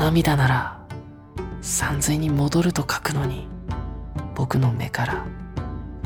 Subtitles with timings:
[0.00, 0.80] 涙なら
[1.60, 3.46] 三千に戻ると書くのに
[4.34, 5.26] 僕の目から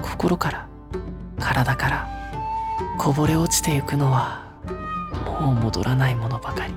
[0.03, 0.69] 心から
[1.39, 2.09] 体から
[2.99, 4.43] こぼれ落ちてゆくのは
[5.41, 6.75] もう戻らないものばかり。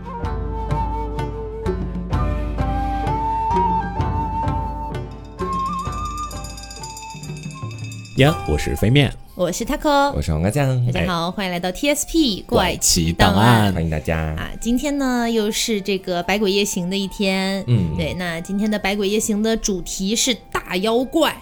[8.17, 13.71] 呀，我是飞面，我是 Taco，我是黄瓜酱，大家好，欢迎来到 TSP 怪奇档档案。
[13.71, 14.17] 欢迎大家。
[14.17, 21.37] 啊，今天呢又是这个百鬼夜行的一天，嗯对，那今天的百鬼夜行的主题是大妖怪，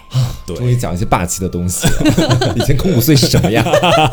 [0.45, 2.53] 对终于讲一些霸气的东西了。
[2.59, 3.63] 以前空谷碎是什么呀？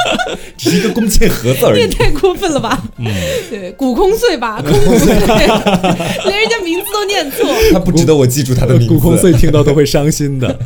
[0.57, 1.81] 只是一个弓箭盒子而已。
[1.81, 2.81] 也太过分了吧？
[2.99, 3.13] 嗯，
[3.51, 5.13] 对，古空岁吧，空谷岁，
[6.27, 7.53] 连人家名字都念错。
[7.73, 8.95] 他不值得我记住他的名字。
[8.95, 10.57] 古空岁听到都会伤心的。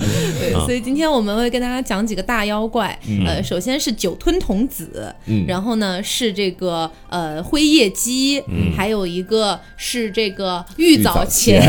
[0.67, 2.99] 对，所以今天我们会跟大家讲几个大妖怪。
[3.25, 5.45] 呃，首先是酒吞童子，嗯。
[5.47, 8.43] 然后呢是这个呃灰夜姬，
[8.77, 11.63] 还有一个是这个玉藻前。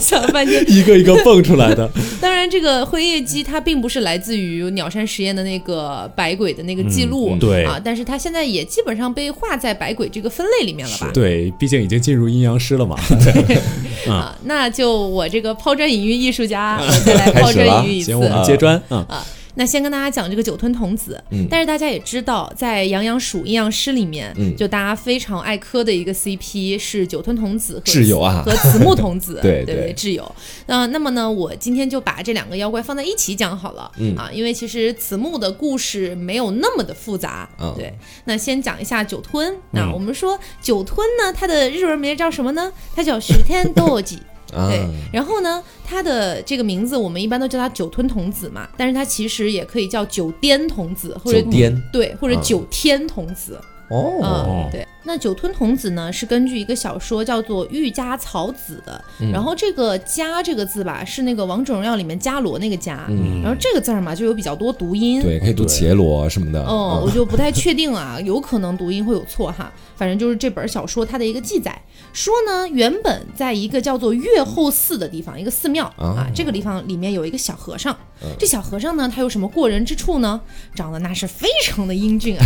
[0.00, 1.88] 想了半天，一个一个蹦出来的，
[2.20, 7.64] 当然，这个灰夜姬它并不是来自于鸟山实验的那个百鬼的那个记录，嗯对。
[7.64, 11.10] 啊，但是它现在也基本上被划在百鬼这个分类里面了吧？
[11.12, 12.96] 对，毕竟已经进入阴阳师了嘛。
[14.08, 19.04] 啊，那就我这个抛砖引玉艺术家， 我再来抛砖引玉一次行，我们接砖啊。
[19.08, 19.26] 啊。
[19.54, 30.24] 那先跟大家讲这个酒吞童子，嗯但是大家也知道，在阳阳鼠阴阳师里面，嗯就大家非常爱磕的一个 CP 是酒吞童子和挚友啊和慈木童子， 对对对挚友。
[30.68, 37.92] 那那么呢，我今天就把这两个妖怪放在一起讲好了，嗯啊，因为其实慈木的故事没有那么的复杂，嗯对。
[38.24, 42.72] 那先讲一下酒吞，那我们说酒吞呢，它的日文名叫什么呢？
[42.96, 44.18] 它叫十天斗吉。
[44.52, 53.58] 啊对，然后呢，它的这个名字我们一般都叫它酒吞童子嘛，但是它其实也可以叫酒颠童子，或者酒颠对，或者嗯九天童子。
[53.88, 54.86] 哦，嗯，对。
[55.04, 63.06] 那酒吞童子呢，是根据一个小说叫做《玉家草子》的，然后这个“家”这个字吧，是那个《王者荣耀》里面伽罗那个“家”，
[63.42, 65.20] 然后这个字儿嘛，就有比较多读音。
[65.22, 66.64] 对，可以读伽罗什么的。
[66.64, 69.72] 嗯，我就不太确定啊，有可能读音会有错哈。
[69.96, 71.80] 反正就是这本小说它的一个记载，
[72.12, 77.96] 说呢，原本在一个叫做月后寺的地方，一个寺庙啊，这个地方里面有一个小和尚。
[78.38, 80.40] 这小和尚呢，他有什么过人之处呢？
[80.74, 82.42] 长得那是非常的英俊啊，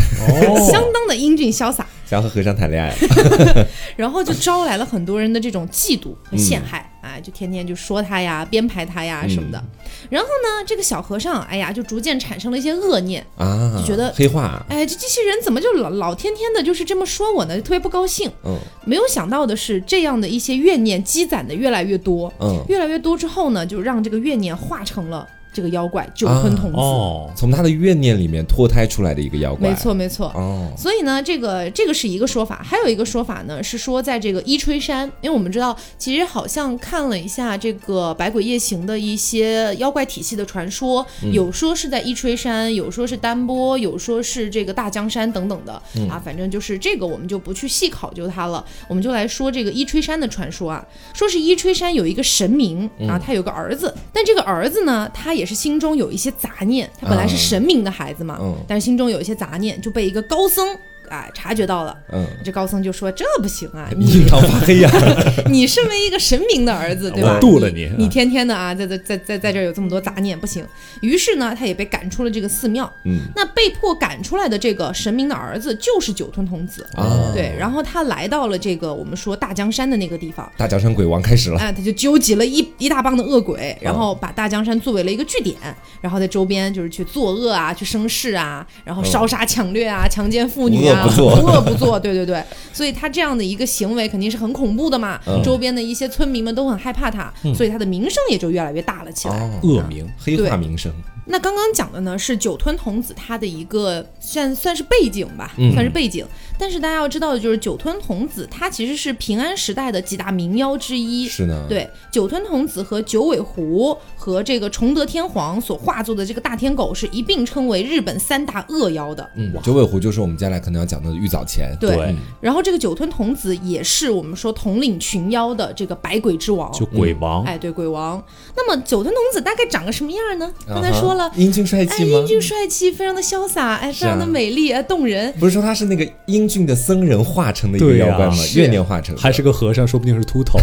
[0.70, 3.66] 相当的英俊潇洒，想和和尚谈恋爱了。
[3.96, 6.90] 然后就招来了很多人的这种嫉妒和陷害。
[7.02, 9.62] 哎，就天天就说他呀，编排他呀什么的。
[10.10, 14.64] 然后呢，这个小和尚，哎呀，就逐渐产生了一些恶念，啊，就觉得黑化。
[14.68, 17.56] 哎，这这些人怎么就老老天天的就是这么说我呢？
[17.56, 18.30] 就特别不高兴。
[18.44, 26.76] 嗯没有想到的是，这样的一些怨念积攒的越来越多，嗯，越来越多之后呢，就让这个怨念化成了这个妖怪九吞童子。
[26.76, 29.70] 哦，从他的怨念里面脱胎出来的一个妖怪。
[29.70, 29.74] 没。
[29.74, 30.26] 错，没错。
[30.34, 45.72] 哦，所以呢，这个这个是一个说法，还有一个说法呢是说，在这个伊吹山，因为我们知道，其实好像看了一下这个《百鬼夜行》的一些妖怪体系的传说，有说是在伊吹山，有说是丹波，有说是这个大江山等等的、
[46.10, 50.84] 啊，反正就是这个我们就不去细考究它了，我们就来说这个伊吹山的传说啊，
[51.14, 58.56] 说是伊吹山有一个神明啊，他有个儿子，但这个儿子呢，他也是心中有一些杂念，他本来是啊神明的孩子嘛，嗯。
[58.66, 60.76] 但是心中有一些杂念，就被一个高僧
[61.08, 61.96] 啊察觉到了。
[62.12, 64.90] 嗯，这高僧就说：“这不行啊，你印堂发黑呀。
[65.46, 67.34] 你身为一个神明的儿子，对吧？
[67.34, 70.64] 我渡了你你，你天天的啊，在在在在在这儿有这么多杂念，不行。
[71.00, 72.90] 于是呢，他也被赶出了这个寺庙。
[73.04, 76.86] 嗯那被迫赶出来的这个神明的儿子就是酒吞童子。
[76.94, 80.50] 啊，对，然后他来到了这个我们说大江山的那个地方。
[80.56, 81.58] 大江山鬼王开始了。
[81.58, 85.56] 哎，他就纠集了一一大帮的恶鬼，然后把大江山作为了一个据点，
[86.00, 92.42] 然后在周边就是去作恶啊，去生事啊，然后烧杀抢掠啊，强奸妇女啊，不作无恶不作，对对对，
[92.72, 99.36] 所以他这样的一个行为肯定是很恐怖的嘛，嗯周边的一些村民们都很害怕他，所以他的名声也就越来越大了起来。
[99.38, 100.08] 哦，恶名。
[100.18, 100.92] 黑化名声。
[101.26, 106.24] 那刚刚讲的呢是酒吞童子他的一个算算是背景吧，嗯算是背景。
[106.58, 111.28] 但是大家要知道的就是酒吞童子他其实是平安时代的几大名妖之一。
[111.28, 111.66] 是呢。。
[111.68, 119.28] 对，酒吞童子和九尾狐和这个崇德天皇所化作的这个大天狗是一并称为日本三大恶妖的。
[119.34, 121.76] 嗯，九尾狐就是我们接下来可能要讲到的玉藻前。
[121.80, 126.72] 对，对然后这个酒吞童子也是我们说统领群妖的这个百鬼之王。
[126.72, 128.22] 就鬼王，哎，对，鬼王。
[128.54, 130.50] 那么酒吞童子大概长个什么样呢？
[130.66, 132.26] 刚才说了，英俊帅哎，气吗英？
[132.26, 135.32] 俊帅气，非常的潇洒，哎，非常的美丽，哎，动人。
[135.38, 138.34] 不是说他是那个英俊的僧人化成的一个妖怪吗？
[138.34, 140.58] 是怨念化成的，还是个和尚，说不定是秃头。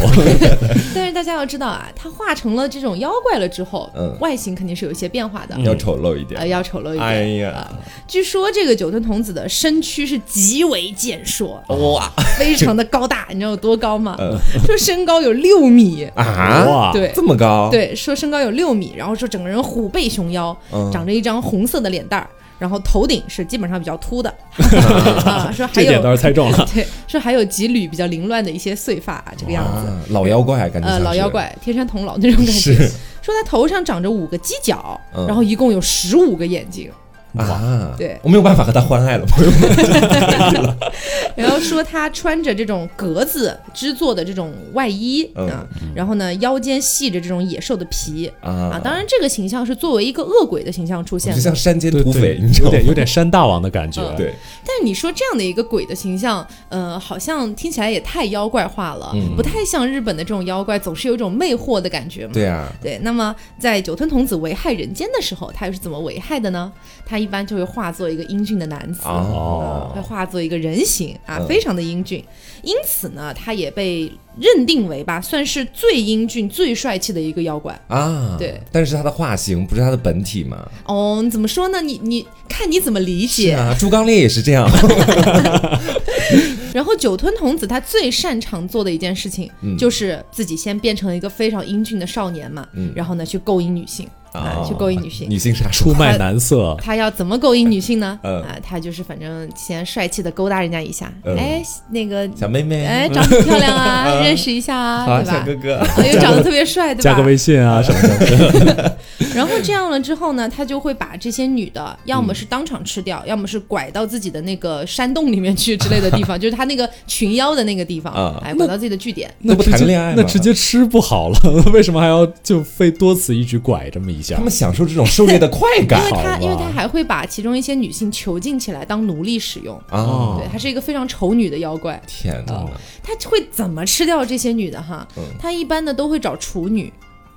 [0.95, 5.59] 但是大家要知道啊，他化成了这种妖怪了之后，嗯外形肯定是有一些变化的。
[5.61, 6.49] 要丑陋一呃，点。
[6.49, 7.03] 要丑陋一点。
[7.03, 7.71] 哎呀啊
[8.07, 13.27] 据说这个九吞童子的身躯是极为健硕，哇非常的高大。
[13.29, 14.15] 你知道有多高吗？
[14.19, 16.07] 嗯说身高有六米。
[16.15, 16.65] 啊！
[16.67, 22.27] 哇，对这么高？，对，说身高有六米，然后说整个人虎背熊腰，嗯长着一张红色的脸蛋儿，
[22.59, 24.29] 然后头顶是基本上比较秃的，
[25.25, 26.67] 啊，说还这点倒有是猜中了。
[26.73, 29.87] 对，说还有几缕比较凌乱的一些碎发啊，这个样子。
[29.87, 32.75] 啊，老妖怪感觉呃，老妖怪，天山童姥那种感觉。
[33.21, 36.91] 说他头上长着五个犄角，嗯然后一共有十五个眼睛。
[37.37, 40.77] 啊，对我没有办法和他欢爱了，朋友们。
[41.35, 51.35] 然后说他穿着这种格子织作的这种外衣、嗯啊，然后呢腰间系着这种野兽的皮啊当然这个形象是作为一个恶鬼的形象出现的。
[51.35, 52.71] 就像山间对土匪，对，你知道吗？
[52.71, 54.01] 有点有点山大王的感觉。
[54.01, 54.33] 嗯对，
[54.65, 62.33] 但是你说这样的一个鬼的形象，呃，好像听起来也太妖怪化了，嗯不太像日本的这种妖怪，总是有一种魅惑的感觉嘛。
[62.33, 66.71] 对啊，对，那么在九吞童子危害人间的时候，他又是怎么危害的呢？
[67.05, 72.23] 他一般就会化作一个英俊的男子，哦会化作一个人形啊，嗯非常的英俊。
[72.61, 74.09] 因此呢，他也被
[74.39, 77.77] 认定为吧，算是最英俊、最帅气的一个妖怪。
[77.87, 80.65] 啊，对，但是他的化形不是他的本体嘛？
[80.85, 81.81] 哦，你怎么说呢？
[81.81, 83.53] 你你看你怎么理解？
[83.53, 84.69] 啊，猪刚烈也是这样，
[86.73, 95.29] 然后酒吞童子他最擅长做的一件事情，嗯就是自己先变成一个非常英俊的少年嘛，嗯然后呢去勾引女性啊，哦去勾引女性。
[95.29, 98.19] 女性杀手出卖男色，他要怎么勾引女性呢？
[98.23, 105.31] 嗯啊，他就是反正先帅气的勾搭人家一下，嗯哎，那个，小妹妹，哎，长得漂亮啊， 认识一下啊，对吧？
[105.39, 107.03] 小哥哥，啊又长得特别帅，对吧？
[107.03, 108.97] 加个微信啊什么的。
[109.33, 119.31] 然后这样了之后呢，他就会把这些女的，要么是当场吃掉，要么是拐到自己的那个山洞里面去之类的地方， 就是他那个群妖的那个地方，啊哎，拐到自己的据点。
[119.39, 121.39] 那不谈恋爱那直接吃不好了，
[121.73, 124.41] 为什么还要就非多此一举拐这么一下他？
[124.41, 130.37] 们享受这种狩猎的快感因感为他，因为他还会把其中一些女性囚禁起来当奴隶使用，啊！
[130.39, 132.01] 对，他是一个非常丑女的妖怪。
[132.07, 132.65] 天哪，
[133.03, 135.07] 他会怎么吃掉这些女的哈？
[135.17, 136.91] 嗯他一般呢都会找处女，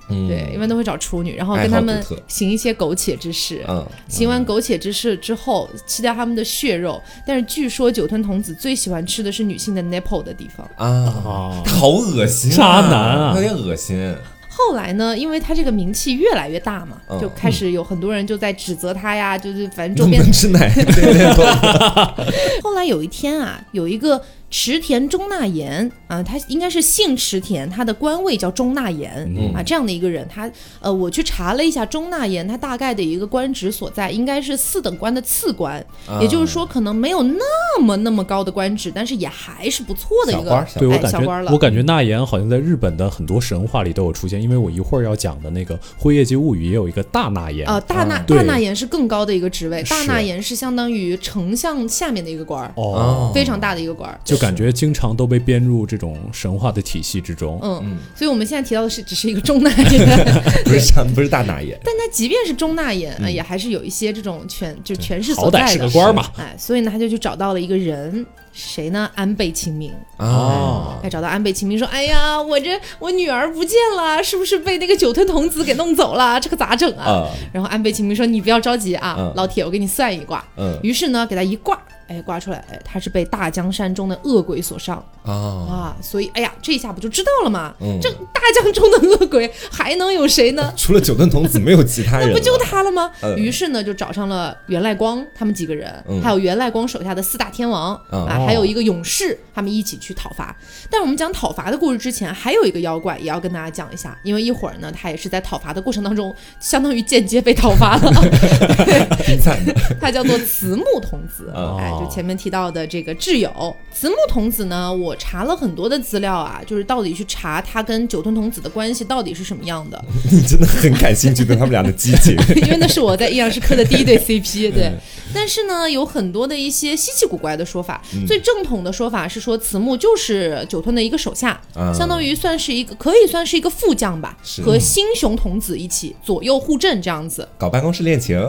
[0.09, 3.65] 嗯对，一般都会找处女，然后跟他们行一些苟且之事。
[3.67, 10.65] 嗯，行完苟且之事之后，吃掉他们的血肉，但是据说酒吞童子最喜欢吃的是女性的 nipple 的地方。
[10.77, 10.87] 啊，
[11.25, 14.15] 啊，他好恶心啊，渣男啊有点恶心。
[14.57, 20.67] 后来呢，因为他这个名气越来越大嘛，嗯就开始有很多人就在指责他呀，就是反正周边 能吃奶？
[22.63, 29.53] 后来有一天啊，有一个池田中纳言啊，他应该是姓池田，他的官位叫中纳言、嗯。
[29.53, 30.49] 啊，这样的一个人，他
[30.79, 36.19] 呃，我去查了一下中纳言，他大概的一个官职所在应该是四等官的次官，啊。
[36.21, 41.47] 也就是说可能没有那么那么高的官职，但是也还是不错的一个小官儿小哎对我感小官了。
[41.49, 47.67] 觉，我感觉纳言好像在日本的很多神话里都有出现，因为我一会儿要讲的那个《辉夜姬物语》也有一个大纳言。
[47.67, 57.59] 啊，大纳、啊大纳言是更高的一个职位，大纳言是相当于丞相下面的一个官儿，哦，非常大的一个官儿，就感觉经常都被编入这种神话的体系之中。
[57.63, 60.07] 嗯，所以我们现在提到的是只是一个中纳言。
[60.63, 66.25] 不是上不是大哪爷，但他即便是中纳言，呃也还是有一些这种权就权势所好歹是在的个官儿嘛。
[66.37, 69.09] 哎，所以呢，他就去找到了一个人，谁呢？
[69.15, 69.91] 安倍晴明。
[70.17, 76.39] 啊，哎，找到安倍晴明说：“哎呀，我这我女儿不见了，是不是被那个酒吞童子给弄走了？
[76.41, 80.43] 这可咋整啊？”啊然后安倍晴明说：“你不要着急啊，嗯老铁，我给你算一卦。
[80.57, 87.73] 嗯于是呢，给他一卦，哎，刮出来，哎，他是被大江山中的恶鬼所伤啊，啊，所以，哎呀，这一下不就知道了吗？
[87.81, 90.73] 嗯这大江中的恶鬼还能有谁呢？
[90.75, 93.11] 除了九根童子没有其他人，那不就他了吗？
[93.21, 100.55] 嗯于是呢，就找上了源赖光他们几个人，嗯还有源赖光手下的四大天王、嗯啊，还有一个勇士，他们一起去讨伐。
[100.89, 108.11] 但我们讲讨伐的故事之前，还有一个妖怪也要跟大家讲一下，因为一会儿呢，他也是在讨伐的过程当中，相当于间接被讨伐了。
[109.25, 120.03] 挺惨的，他叫做慈木童子，哦哎，就前面提到的这个挚友慈木童子呢，我查了很多的资料啊，就是到底去查他跟九吞童子的关系到底是什么样的。
[120.31, 122.35] 你真的很感兴趣对他们俩的 激情。
[122.55, 124.91] 因为那是我在阴阳师科的第一对 CP， 对。
[125.33, 128.01] 但是呢，有很多的一些稀奇古怪的说法。
[128.25, 137.47] 最正统的说法是说，慈木就是九吞的一个手下，啊相当于算是一个可以算是一个副将吧，和星熊童子一起左右互阵这样子。
[137.57, 138.39] 搞办公室恋情，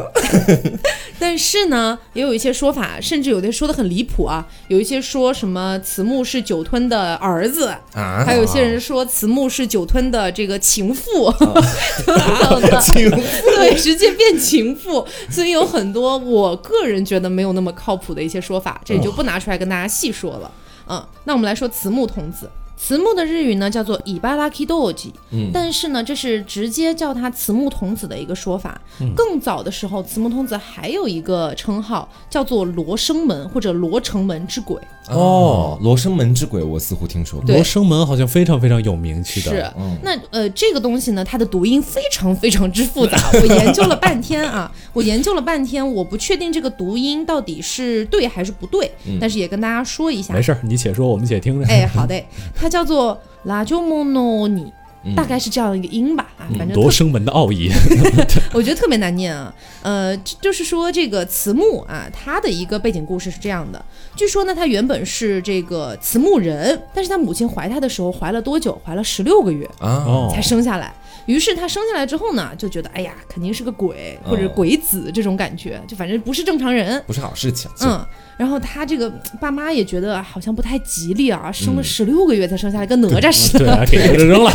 [1.18, 11.30] 但是呢，也有一些说法，甚至有的说的很离谱啊，有一些说什么慈木是酒吞的儿子，啊，还有些人说慈木是酒吞的这个情妇，
[12.07, 20.50] 等等的， 情对，直接变情妇，所以有很多我个人觉得没有那么靠谱的一些说法，这里就不拿出来跟大家细说了。
[20.88, 22.50] 嗯，那我们来说慈木童子。
[22.80, 28.80] 慈木的日语呢叫做伊巴拉 k 多吉，嗯但是呢，这是直接叫他慈木童子的一个说法。
[29.16, 34.80] 更早的时候，慈木童子还有一个称号叫做罗生门或者罗城门之鬼。
[35.11, 37.54] 哦，罗生门之鬼，我似乎听说过。
[37.54, 50.42] 罗生门好像非常非常有名气的，是，嗯那呃，这个东西呢，它的读音非常非常之复杂， 我研究了半天啊，我研究了半天，我不确定这个读音到底是对还是不对，但是也跟大家说一下没。
[50.42, 51.66] 事儿，你且说，我们且听着。
[51.66, 52.23] 哎，好的，
[52.54, 54.72] 它 叫做拉就莫诺尼。
[55.16, 57.70] 大概是这样一个音吧，啊，反正特罗生门的奥义，
[58.52, 59.54] 我觉得特别难念啊。
[59.80, 63.82] 呃，就是说这个慈木啊，他的一个背景故事是这样的。
[64.16, 68.78] 据说呢，他原本是这个慈木人，但是他母亲怀他的时候怀了多久？
[68.84, 69.64] 怀了十六个月。
[69.78, 70.92] 啊，哦才生下来。
[71.26, 77.02] 于是他生下来之后呢，就觉得哎呀，肯定是个鬼或者哦鬼子这种感觉，就反正不是正常人。
[77.06, 77.70] 不是好事情。
[77.82, 78.04] 嗯，
[78.38, 83.85] 然后他这个爸妈也觉得好像不太吉利啊，生了嗯十六个月才生下来，跟哪吒似的。
[83.90, 84.50] 给这 扔了。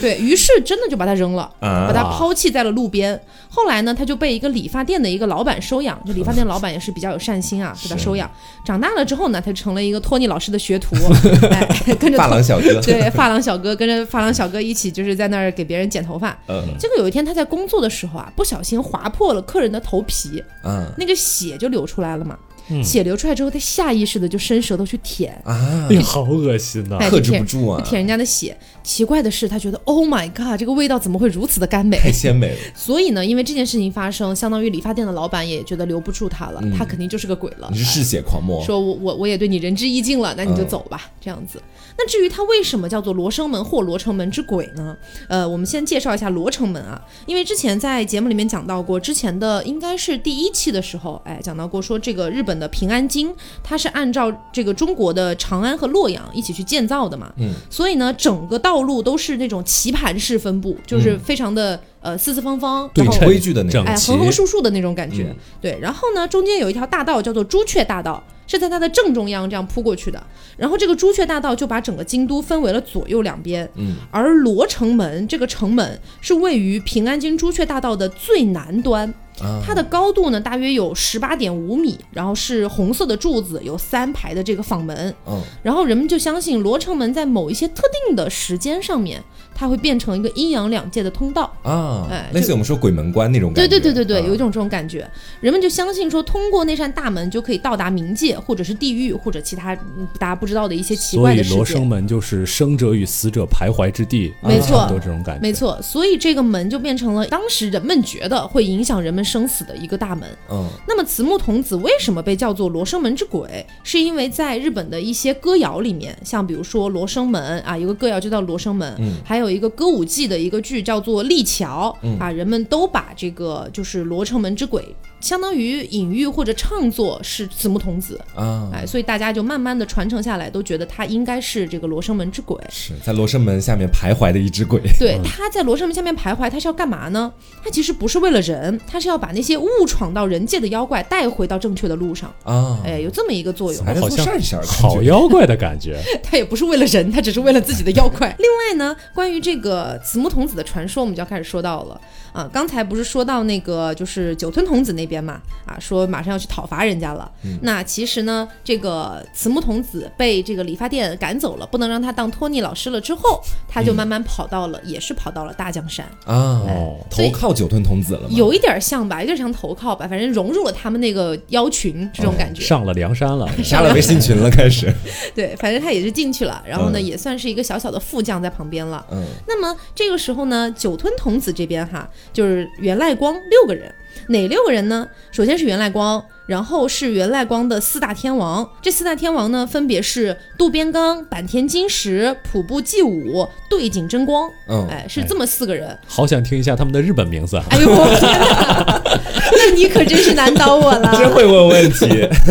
[0.00, 3.18] 对于是真的就把他扔了，啊把他抛弃在了路边。
[3.48, 8.30] 后来呢，他就被一个理发店的一个老板收养，就理发店老板也是比较有善心啊，给他收养。
[8.64, 10.94] 长大了之后呢，他就成了一个托尼老师的学徒，
[11.50, 11.66] 哎，
[11.98, 16.36] 跟着发廊小哥，对发廊小哥跟着发廊小哥一起就是在那儿给别人剪头发。
[16.48, 22.36] 嗯结果有一天他在工作的时候啊，不小心划破了客人的头皮，嗯那个血就流出来了嘛。
[22.68, 26.96] 嗯血流出来之后，他下意识的就伸舌头去舔，啊哎，呀，好恶心呐！
[26.96, 28.56] 啊克制不住啊就舔人家的血。
[28.82, 31.98] 奇怪的是，他觉得 Oh my god，这个味道怎么会如此的甘美？
[31.98, 32.56] 太鲜美了。
[32.76, 37.78] 所以呢，因为这件事情发生，相当于理发店的老板也觉得留不住他了，嗯他肯定就是个鬼了你。
[37.78, 41.60] 是嗜血狂魔，说我我我也对你仁至义尽了，那你就嗯走吧，这样子。
[41.96, 44.96] 那至于它为什么叫做罗生门或罗城门之鬼呢？
[45.28, 65.24] 呃，我们先介绍一下罗城门啊，因为之前在节目里面讲到过，之前的应该是第一期的时候，哎，讲到过说这个日本的平安京，它是按照这个中国的长安和洛阳一起去建造的嘛，嗯，所以呢，整个道路都是那种棋盘式分布，就是非常的、呃四四方方，然后对称规矩的那种哎，整齐横横竖竖的那种感觉。
[65.24, 70.22] 嗯对，然后呢，中间有一条大道叫做朱雀大道，是在它的正中央这样铺过去的。
[70.58, 79.12] 然后这个朱雀大道就把整个京都分为了左右两边，嗯，而罗城门这个城门是位于平安京朱雀大道的最南端。
[79.40, 89.22] 啊它的高度呢大约有十八点五米，然后是红色的柱子，有三排的这个坊门，嗯然后人们就相信罗城门在某一些特定的时间上面，
[89.54, 91.52] 它会变成一个阴阳两界的通道。
[91.62, 93.68] 啊哎，类似我们说鬼门关那种感觉。
[93.68, 95.08] 对对对对，啊有一种这种感觉，
[95.40, 101.56] 人们就相信说，通过那扇大门就可以到达冥界，或者是地狱，或者其他嗯大家不知道的一些奇所以怪的世界。
[101.56, 105.40] 罗生门就是生者与死者徘徊之地，没错差不多这种感觉。
[105.40, 110.28] 没错，所以这个门就变成了当时人们觉得会影响人们生死的一个大门。
[110.50, 113.64] 嗯那么慈木童子为什么被叫做罗生门之鬼？
[113.82, 132.60] 是因为在日本的一些歌谣里面，像比如说《罗生门》啊，有个歌谣就叫《罗生门》，嗯还有一个歌舞伎的一个剧叫做《立桥》嗯啊，人们都把这个就是罗生门之鬼，相当于隐喻或者唱作是慈木童子，啊，哎，所以大家就慢慢的传承下来，都觉得他应该是这个罗生门之鬼。
[132.68, 134.80] 是在罗生门下面徘徊的一只鬼。
[134.98, 137.32] 对，他在罗生门下面徘徊，他是要干嘛呢？
[137.62, 142.32] 他其实不是为了人，他是要把那些误闯到人界的妖怪带回到正确的路上。
[142.44, 143.84] 啊，哎，有这么一个作用。
[143.84, 145.98] 好像做善事儿，好妖怪的感觉。
[146.22, 148.34] 他也不是为了人，他只是为了自己的妖怪。
[148.38, 152.00] 另外呢，关于这个慈木童子的传说，我们就要开始说到了
[152.34, 152.50] 啊。
[152.52, 157.30] 刚才不是说到那个就是酒吞童子那边嘛，啊，说马上要去讨伐人家了。
[157.62, 166.04] 那其实呢，这个慈木童子被这个理发店赶走了，不能让他当托尼老师了之后，他就慢慢跑到了，也是跑到了大江山。
[166.26, 168.28] 啊，哦投靠酒吞童子了吗？
[168.30, 172.60] 有一点像吧，有点像投靠吧，反正融入了他们那个妖群这种感觉。
[172.62, 174.92] 上了梁山了， 加了微信群了，开始。
[175.34, 179.04] 对，反正他也是进去了，然后呢，嗯也算是一个小小的副将在旁边了。
[179.12, 183.92] 嗯那么这个时候呢，酒吞童子这边哈，就是袁赖光六个人，
[184.28, 185.06] 哪六个人呢？
[185.30, 188.68] 首先是源赖光，然后是源赖光的四大天王。
[188.80, 194.48] 这四大天王呢，分别是渡边刚、坂田金时、浦部纪武、对井真光。
[194.68, 195.98] 嗯，哎，是这么四个人。
[196.06, 197.64] 好想听一下他们的日本名字啊。
[197.70, 199.02] 哎呦我天哪，
[199.52, 201.16] 那你可真是难倒我了。
[201.16, 202.06] 真会问问题。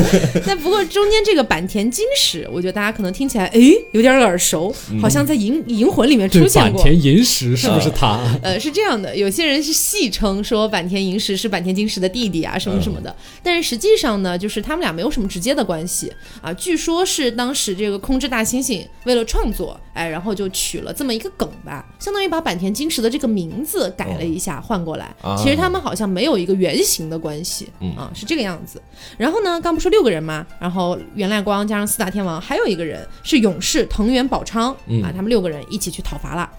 [0.45, 3.59] 那不过中间这个坂田金时，我觉得大家可能听起来，哎，
[3.91, 6.83] 有点耳熟，好像在银银魂里面出，现过。
[6.83, 8.19] 坂田银时是不是他？
[8.41, 13.15] 呃，是这样的，有些人是戏称说坂田银时是坂田金时的弟弟啊，什么什么的。
[13.43, 16.51] 但是实际上呢，就是他们俩没有什么直接的关系啊。
[16.53, 25.05] 据说是当时这个空之大猩猩为了创作，哎，然后就取了这么一个梗吧，相当于把坂田金时的这个名字改了一下，换过来。
[25.21, 28.81] 啊其实他们好像没有一个原型的关系、啊，是这个样子。
[29.17, 30.45] 然后呢，刚不说六个人吗？
[30.59, 34.71] 然后源赖光加上四大天王，还有一个人是勇士藤原保昌、
[35.03, 36.49] 啊，他们六个人一起去讨伐了。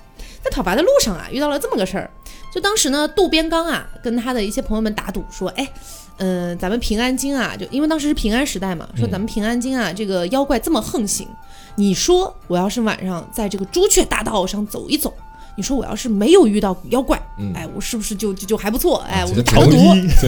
[0.45, 2.11] 在讨伐的路上啊，遇到了这么个事儿，
[2.53, 5.69] 就当时呢，渡边刚啊跟他的一些朋友们打赌说，哎。
[6.19, 11.27] 嗯，咱们平安京啊，就因为当时是平安时代嘛，说咱们平安京啊，这个妖怪这么横行，
[11.75, 15.13] 你说我要是晚上在这个朱雀大道上走一走，
[15.57, 17.21] 你说我要是没有遇到妖怪，
[17.53, 18.99] 哎，我是不是就就就还不错？
[19.11, 19.77] 哎，我觉得就打个赌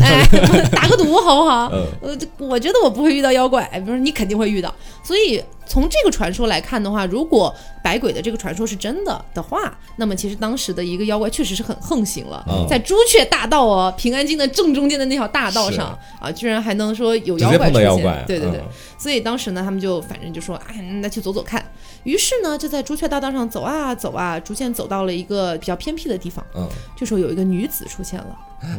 [0.03, 0.27] 哎，
[0.75, 1.71] 打个赌好不好？
[1.73, 4.75] 嗯呃，这我觉得我不会遇到妖怪，哎，比如说你肯定会遇到。
[5.05, 18.59] 所以从这个传说来看的话，如果百鬼的这个传说是真的的话，那么其实当时的一个妖怪确实是很横行了，嗯在朱雀大道哦，平安京的正中间的那条大道上啊，居然还能说有妖怪出现，妖怪，对对对。
[18.61, 18.69] 嗯
[18.99, 21.63] 所以当时呢，他们就反正就说，哎，那去走走看。
[22.05, 26.45] 于是呢，就在朱雀大道上走啊走啊，逐渐走到了一个比较偏僻的地方。
[26.55, 28.37] 嗯，这时候有一个女子出现了，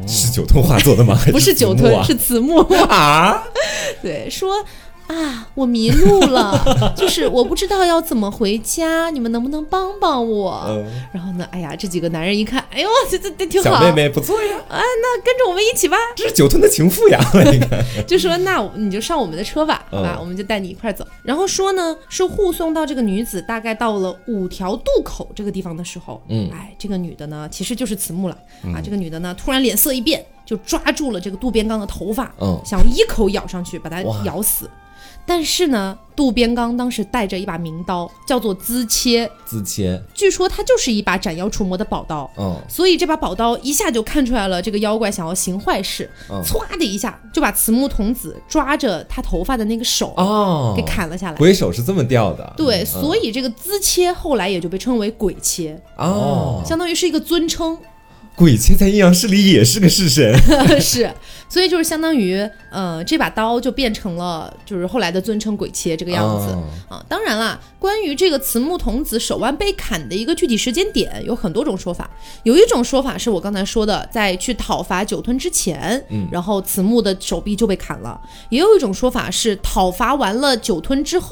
[0.08, 1.16] 是九吞化作的吗？
[1.16, 2.58] 还不是九子木啊吞，是子木。
[2.90, 3.44] 啊，
[4.02, 4.56] 对，说
[5.08, 6.62] 啊，我迷路了，
[6.96, 10.66] 就是我不知道要怎么回家，你们能不能帮帮我？
[10.68, 15.96] 嗯，然后呢，哎呀，这几个男人一看，哎呦，这这这挺好，小妹妹不错呀，啊，那跟着我们一起吧。
[16.16, 17.20] 这是酒吞的情妇呀，
[18.06, 21.08] 就说那你就上我们的车吧，好吧，嗯我们就带你一块儿走。
[21.24, 28.38] 然后说呢，是护送到这个女子大概到了五条渡口这个地方的时候，嗯哎，这个女的呢其实就是慈木了、
[28.74, 28.82] 啊。
[28.84, 34.70] 这个女的呢突然脸色一变，就抓住了这个渡边刚的头发，嗯想一口咬上去把他咬死。
[35.28, 42.32] 但是呢，渡边刚当时带着一把名刀，叫做资切，自切，据说它就是一把斩妖除魔的宝刀。
[42.38, 46.42] 嗯，所以这把宝刀一下就看出来了，这个妖怪想要行坏事，嗯。
[46.44, 51.38] 歘的一下就把慈木童子抓着他头发的那个手哦，给砍了下来。
[51.38, 52.86] 鬼手是这么掉的，对，嗯。
[52.86, 57.78] 所以这个资切后来也就被称为鬼切，哦，相当于是一个尊称，
[58.38, 60.32] 鬼切在阴阳师里也是个式神，
[60.80, 61.12] 是，
[61.50, 66.54] 所以就是相当于，呃，这把刀就变成了就是后来的尊称鬼切这个样子。
[66.54, 72.08] 哦啊，当然啦，关于这个慈木童子手腕被砍的一个具体时间点，有很多种说法。
[72.44, 78.16] 有一种说法是我刚才说的，在去讨伐酒吞之前，嗯然后慈木的手臂就被砍了；
[78.52, 81.28] 也有一种说法是讨伐完了酒吞之后，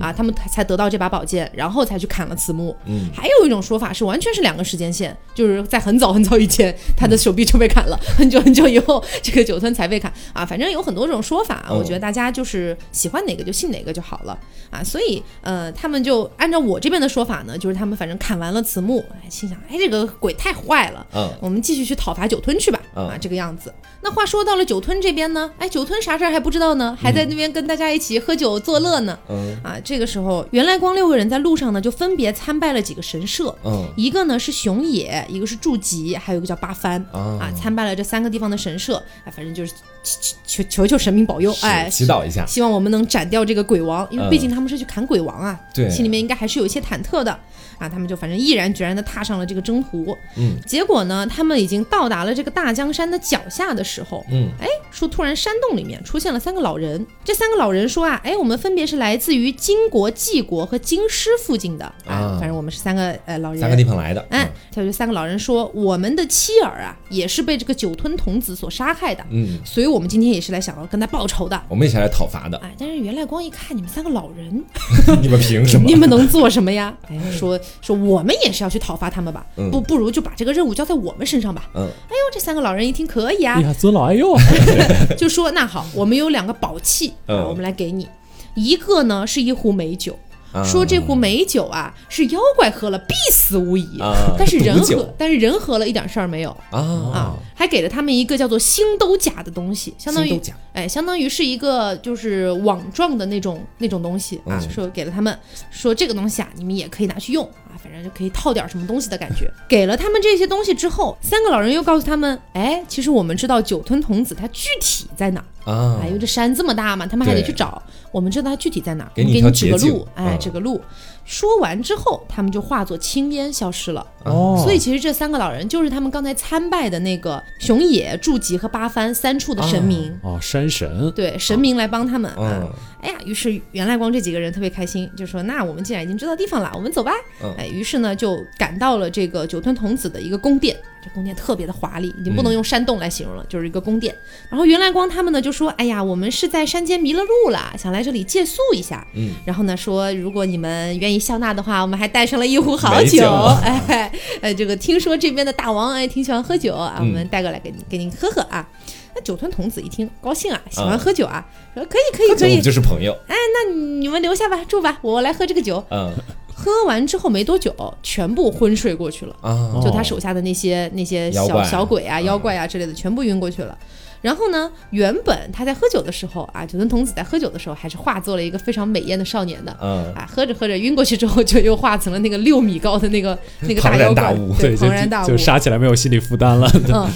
[0.00, 2.74] 啊，他们才才得到这把宝剑，然后才去砍了慈木。
[2.86, 10.44] 嗯还有一种说法是完全是两个时间线，就是在很早很早以前，他的手臂就被砍了，很久很久以后，这个酒吞才被砍啊。
[10.44, 14.38] 反正有很多种说法，嗯我觉得大家就是喜欢哪个就信哪个就好了
[14.70, 14.82] 啊。
[14.82, 23.72] 所以呃，他们就按照我这边的说法呢，就是他们反正砍完了慈木，哎，心想，哎，这个鬼太坏了，嗯我们继续去讨伐酒吞去吧，嗯啊，这个样子。
[24.00, 29.18] 那话说到了酒吞这边呢，哎，酒吞啥事儿还不知道呢，还在那边跟大家一起喝酒作乐呢。
[29.28, 39.72] 嗯啊，这个时候，原来光六个人在路上呢，就分别参拜了几个神社，嗯一个呢是熊野，一个是筑吉，还有一个叫八幡啊啊，参拜了这三个地方的神社，哎，反正就是
[40.02, 44.30] 求求求求神明保佑，哎，祈祷一下，希望我们能斩掉这个鬼王，因为嗯。
[44.30, 47.38] 毕竟他们是去砍鬼王啊，对心里面应该还是有一些忐忑的
[47.78, 47.88] 啊。
[47.88, 50.16] 他们就反正毅然决然的踏上了这个征途。
[50.36, 57.06] 嗯，结果呢，他们已经到达了这个大江山的脚下的时候，嗯，哎，说突然山洞里面出现了三个老人。
[57.24, 63.60] 这三个老人说啊，哎，我们分别是来自于金国、纪国和京师附近的啊，啊反正我们是三个呃老人。
[63.60, 71.60] 三个地方来的，哎，他就三个老人说，我们的妻儿啊，也是被这个酒吞童子所杀害的，嗯，所以我们今天也是来想要跟他报仇的。
[71.68, 74.64] 我们一起来讨伐的，哎，但是袁赖光一看你们三个老人，
[75.20, 75.98] 你们凭什么 你？
[75.98, 76.96] 们能做什么呀？
[77.08, 81.68] 哎， 说说我们也是要去讨伐他们吧，嗯不不如就把这个任务交在我们身上吧。
[81.74, 84.42] 嗯哎呦，这三个老人一听可以啊哎，呀，尊老爱幼啊！
[85.16, 88.08] 就说那好，我们有两个宝器我们来给你，
[88.54, 90.18] 一个呢是一壶美酒。
[90.52, 96.50] 啊说这壶美酒啊，是妖怪喝了必死无疑，啊但是人喝，但是人喝了一点事儿没有。
[96.70, 96.78] 啊。
[96.78, 100.40] 啊，，还给了他们一个叫做星斗甲的东西，相当于
[100.72, 104.70] 哎，相当于是一个就是网状的那种那种东西啊，嗯。
[104.70, 105.38] 说给了他们，
[105.70, 109.50] 说这个东西啊，你们也可以拿去用啊，反正就可以套点什么东西的感觉。
[109.68, 115.70] 给了他们这些东西之后，三个老人又告诉他们，哎，其实我们知道九吞童子他具体在哪儿。
[115.70, 117.82] 啊哎，因为这山这么大嘛，他们还得去找。
[118.10, 120.80] 我们知道他具体在哪我们给你指个路，哎，嗯指个路。
[121.28, 124.04] 说完之后，他们就化作青烟消失了。
[124.24, 130.18] 哦所以其实这三个老人就是他们刚才参拜的那个熊野、筑吉和八幡三处的神明。
[130.22, 132.72] 哦，山神，对，神明来帮他们啊嗯！
[133.02, 137.12] 哎呀，于是袁赖光这几个人特别开心，就说：“那我们既然已经知道地方了，我们走吧。
[137.42, 140.74] 嗯哎，于是呢就赶到了这个九吞童子的一个宫殿，
[141.08, 144.14] 这宫殿特别的华丽，已经不能用山洞来形容了，就是一个宫殿。
[144.50, 153.26] 然后袁来光他们呢就说：“哎呀，我们是在山间迷了路了，想来这里借宿一下。”嗯，然后呢说，如果你们愿意笑纳的话，我们还带上了一壶好美酒
[153.64, 158.68] 哎，呃，这个听说这边的大王哎挺喜欢喝酒啊，我嗯们带过来给你给您喝喝啊。
[159.14, 161.44] 那酒吞童子一听高兴啊，喜欢嗯喝酒啊，
[161.74, 163.16] 说可以可以可以就是朋友。
[163.28, 165.82] 哎那你们留下吧，住吧，我来喝这个酒。
[165.90, 166.12] 嗯
[166.60, 169.36] 喝完之后没多久，全部昏睡过去了。
[169.40, 173.78] 啊，就他手下的那些那些小小鬼啊、嗯妖怪啊之类的，全部晕过去了。
[174.20, 179.76] 然后呢，原本他在喝酒的时候啊，九吞童子在喝酒的时候还是化作了一个非常美艳的少年的。
[179.80, 185.36] 嗯啊，喝着喝着晕过去之后，就又化成了那个六米高的那个那个大庞然妖怪，大物对，就庞然大物就。
[185.36, 186.68] 杀起来没有心理负担了。
[186.88, 187.08] 嗯，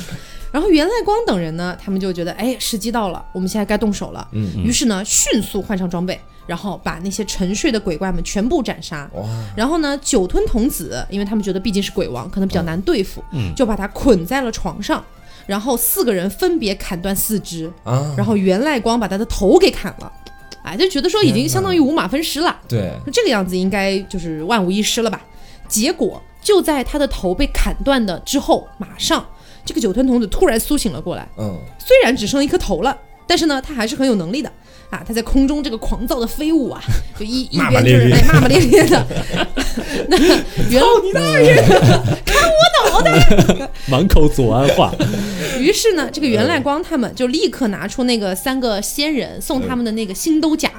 [0.52, 4.28] 然后袁赖光等人呢，他们就觉得，哎，时机到了，我们现在该动手了。
[4.30, 9.08] 嗯于是呢，迅速换上装备，然后把那些沉睡的鬼怪们全部斩杀。
[9.14, 9.22] 哇，
[9.56, 15.04] 然后呢，酒吞童子，因为他们觉得毕竟是鬼王，可能比较难对付，嗯就把他捆在了床上。
[15.44, 20.12] 然后四个人分别砍断四肢，啊，然后袁赖光把他的头给砍了，
[20.62, 22.56] 哎，就觉得说已经相当于五马分尸了。
[22.68, 25.20] 对，那这个样子应该就是万无一失了吧？
[25.66, 29.26] 结果就在他的头被砍断的之后，马上
[29.64, 34.52] 这个酒吞童子突然苏醒了过来，嗯虽然只剩一颗头了，但是呢，他还是很有能力的
[34.92, 35.02] 啊！
[35.06, 36.80] 他在空中这个狂躁的飞舞啊，
[37.18, 39.06] 就一 一边就是咧咧哎骂骂咧咧的。
[40.08, 40.18] 那
[40.70, 41.62] 原你大爷！
[43.88, 44.92] 满口左安话，
[45.58, 50.70] 于是呢，这个袁赖光他们就立刻拿出那个三个仙人送他们的那个星兜甲，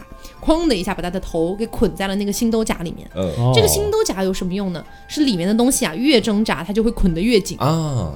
[0.42, 3.08] 哐的一下把他的头给捆在了那个星兜甲里面。
[3.54, 4.84] 这个星兜甲有什么用呢？
[5.08, 8.14] 是里面的东西啊，越挣扎它就会捆得越紧，啊，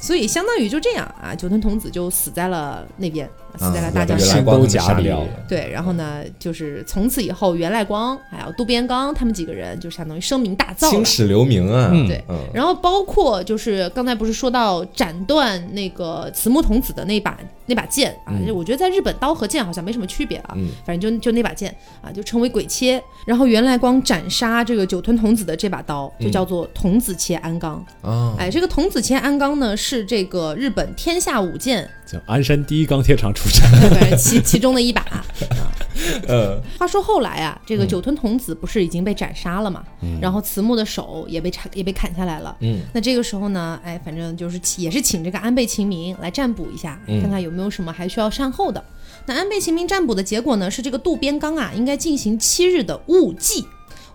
[0.00, 10.90] 所以相当于就这样啊，九吞童子就死在了那边，死在了大啊将山星原来光他们兜甲里对，然后呢，就是从此以后，袁赖光还有渡边刚他们几个人就相当于声名大噪了。
[10.90, 23.02] 青史留名啊，嗯对嗯然后包括就是刚才不是说到斩断那个慈木童子的那把那把剑啊，我觉得在日本刀和剑好像没什么区别啊，嗯反正就就那把剑啊，就称为鬼切。
[23.26, 27.84] 然后袁赖光斩杀这个酒吞童子的这把刀就叫做童子切鞍钢。
[28.02, 33.70] 啊，哎，这个童子切鞍钢呢是这个日本天下五剑叫鞍山第一钢铁厂出产。
[33.90, 35.02] 反正其其中的一把。
[35.02, 35.24] 啊
[36.26, 39.84] 呃，话说后来啊，这个酒吞童子不是已经被斩杀了嘛，
[40.20, 42.56] 然后慈木的手也被砍也被砍下来了。
[42.60, 48.82] 嗯那这个时候呢，哎，反正就是也是请这个安倍晴明来占卜一下，嗯看看有没有什么还需要善后的。
[49.26, 53.66] 那安倍晴明占卜的结果呢，是这个渡边刚啊，应该进行七日的雾祭。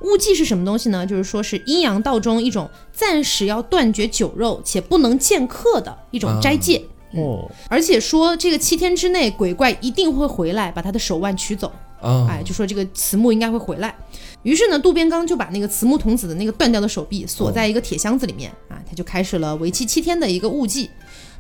[0.02, 1.06] 雾祭是什么东西呢？
[1.06, 6.84] 就是说是阴阳道中一种暂时要断绝酒肉且不能见客的一种斋戒。
[7.16, 11.72] 哦，而且说这个七天之内，鬼怪一定会回来把他的手腕取走。
[12.02, 13.96] 啊，哎，就说这个慈木应该会回来。
[14.44, 20.90] 于是呢，渡边刚就把那个慈木童子的那个断掉的手臂锁在一个铁箱子里面、啊，他就开始了为期七天的一个雾祭。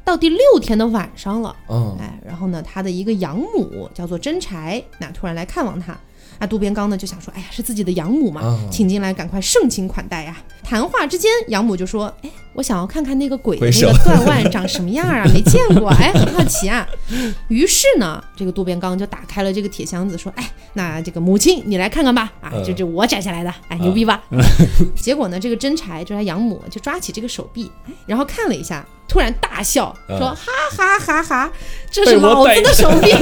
[0.03, 5.95] 到第六天的晚上了，嗯哎，然后呢，他的一个养母叫做真柴，那突然来看望他。
[6.39, 10.37] 啊，渡边刚呢就想说，哎呀，是自己的养母嘛，啊请进来，赶快盛情款待呀。
[10.63, 16.87] 谈话之间，养母就说，哎，我想要看看那个鬼的那个断腕长什么样啊，没见过，哎，很好奇啊。
[17.47, 24.23] 于是呢，这个渡边刚就打开了这个铁箱子，说，哎，那这个母亲你来看看吧，啊，就这这我斩下来的，哎，牛逼吧？
[24.95, 31.51] 结果呢，这个真柴就是他养母，就抓起这个手臂，哎然后看了一下，突然大笑，嗯说：“哈哈哈哈，
[31.91, 33.11] 这是老子的手臂。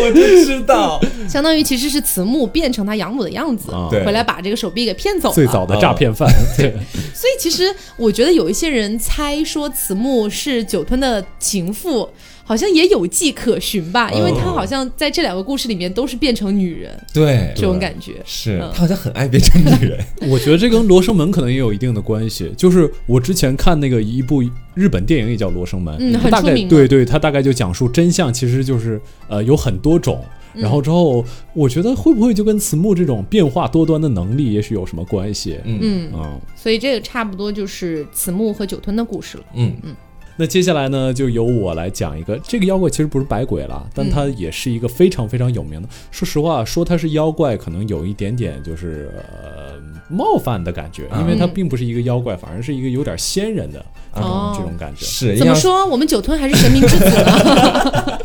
[0.00, 3.70] 我就知道，” 相当于其实是慈木变成他养母的样子，
[4.04, 5.34] 回来把这个手臂给骗走了。
[5.34, 6.72] 最早的诈骗犯，对，
[7.14, 12.08] 所以其实我觉得有一些人猜说慈木是酒吞的情妇，
[12.52, 18.16] 好像也有迹可循吧，因为他好像在这两个故事里面都是变成女人，对，这种感觉。
[18.26, 22.52] 是嗯他好像很爱变成女人， 我觉得这跟《罗生门》可能也有一定的关系。
[22.54, 24.42] 就是我之前看那个一部
[24.74, 30.22] 日本电影也叫《罗生门》，嗯大概很出名对对，它大概就讲述真相其实就是呃有很多种。
[30.54, 35.58] 然后之后，我觉得会不会就跟慈木这种变化多端的能力，也许有什么关系？
[35.64, 39.44] 嗯嗯，嗯，所以这个差不多就是慈木和酒吞的故事了。
[39.54, 39.96] 嗯嗯
[40.36, 42.38] 那接下来呢，就由我来讲一个。
[42.42, 45.88] 这个妖怪其实不是白鬼了，但它也是一个非常非常有名的。
[46.10, 49.74] 说实话，说它是妖怪，可能有一点点就是呃
[50.08, 55.04] 冒犯的感觉，因为它并不是一个妖怪，反而是一个有点仙人的这种、哦这种感觉。
[55.04, 55.86] 是怎么说？
[55.86, 58.18] 我们酒吞还是神明之子呢？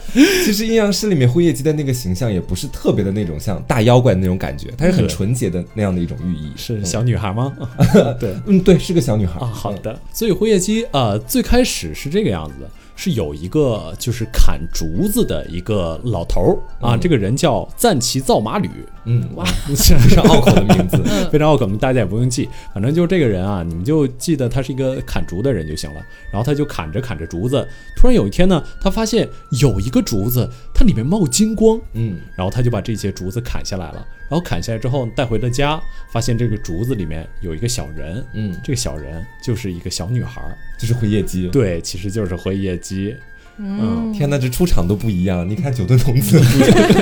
[0.43, 6.51] 其实阴阳师里面辉夜姬的那个形象也不是特别的那种像大妖怪的那种感觉，它是很纯洁的那样的一种寓意。
[6.55, 7.53] 是小女孩吗？
[8.19, 9.99] 对嗯，对，是个小女孩啊，好的。
[10.11, 18.69] 所以辉夜姬呃最开始是这个样子的，是有一个就是砍竹子的一个老头儿啊，这个人叫赞奇造马吕，
[19.05, 19.43] 嗯，哇，
[19.75, 20.97] 是非常拗口的名字。
[21.31, 26.01] 非常拗口，大家也不用记，反正就是这个人啊，你们就记得他是一个砍竹的人就行了。
[26.31, 29.27] 然后他就砍着砍着竹子，突然有一天呢，他发现
[29.59, 34.05] 有一个竹子它里面冒金光，嗯，然后他就把这些竹子砍下来了。
[34.29, 41.47] 然后砍下来之后带回了家，发现这个竹子里面有一个小人，嗯这个小人就是一个小女孩儿，这是灰夜姬。
[41.47, 43.15] 对，其实就是灰夜姬。
[43.57, 45.49] 嗯，天哪，这出场都不一样。
[45.49, 46.39] 你看九吨童子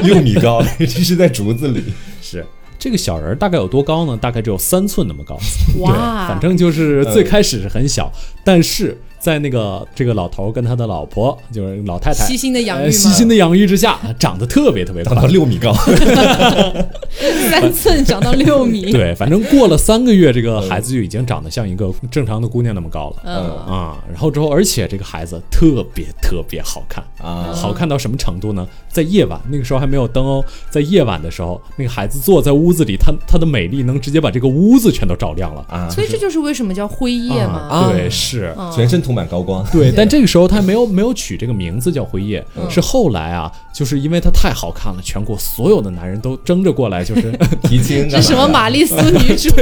[0.04, 1.84] 六米高，这是在竹子里。
[2.22, 2.46] 是
[2.80, 4.16] 这个小人儿大概有多高呢？
[4.16, 5.38] 大概只有三寸那么高。
[5.80, 8.10] 哇，反正就是最开始是很小，
[8.46, 15.32] 但是在那个这个老头儿跟他的老婆，就是老太太悉心的养育嘛，呃细心的养育之下，长得特别特别长到快。
[15.32, 15.74] 六米高，
[17.50, 23.24] 三寸长到六米， 对，反正过了三个月，这个孩子就已经长得像一个正常的姑娘那么高了。
[23.26, 23.34] 嗯，
[23.66, 28.68] 啊，然后之后，而且这个孩子特别特别好看啊好看到什么程度呢？
[28.90, 35.66] 在夜晚，那个时候还没有灯哦，在夜晚的时候，那个孩子坐在屋子里，他他的美丽能直接把这个屋子全都照亮了。
[35.68, 37.68] 啊，所以这就是为什么叫辉夜嘛。
[37.72, 38.54] 啊对，是。
[38.56, 39.66] 嗯全身涂满高光。
[39.72, 47.32] 对， 但这个时候他没有没有取这个名字叫辉夜，是后来啊，就是因为他太好看了，全国所有的男人都争着过来，就是
[47.64, 49.50] 提亲是什么玛丽苏女主？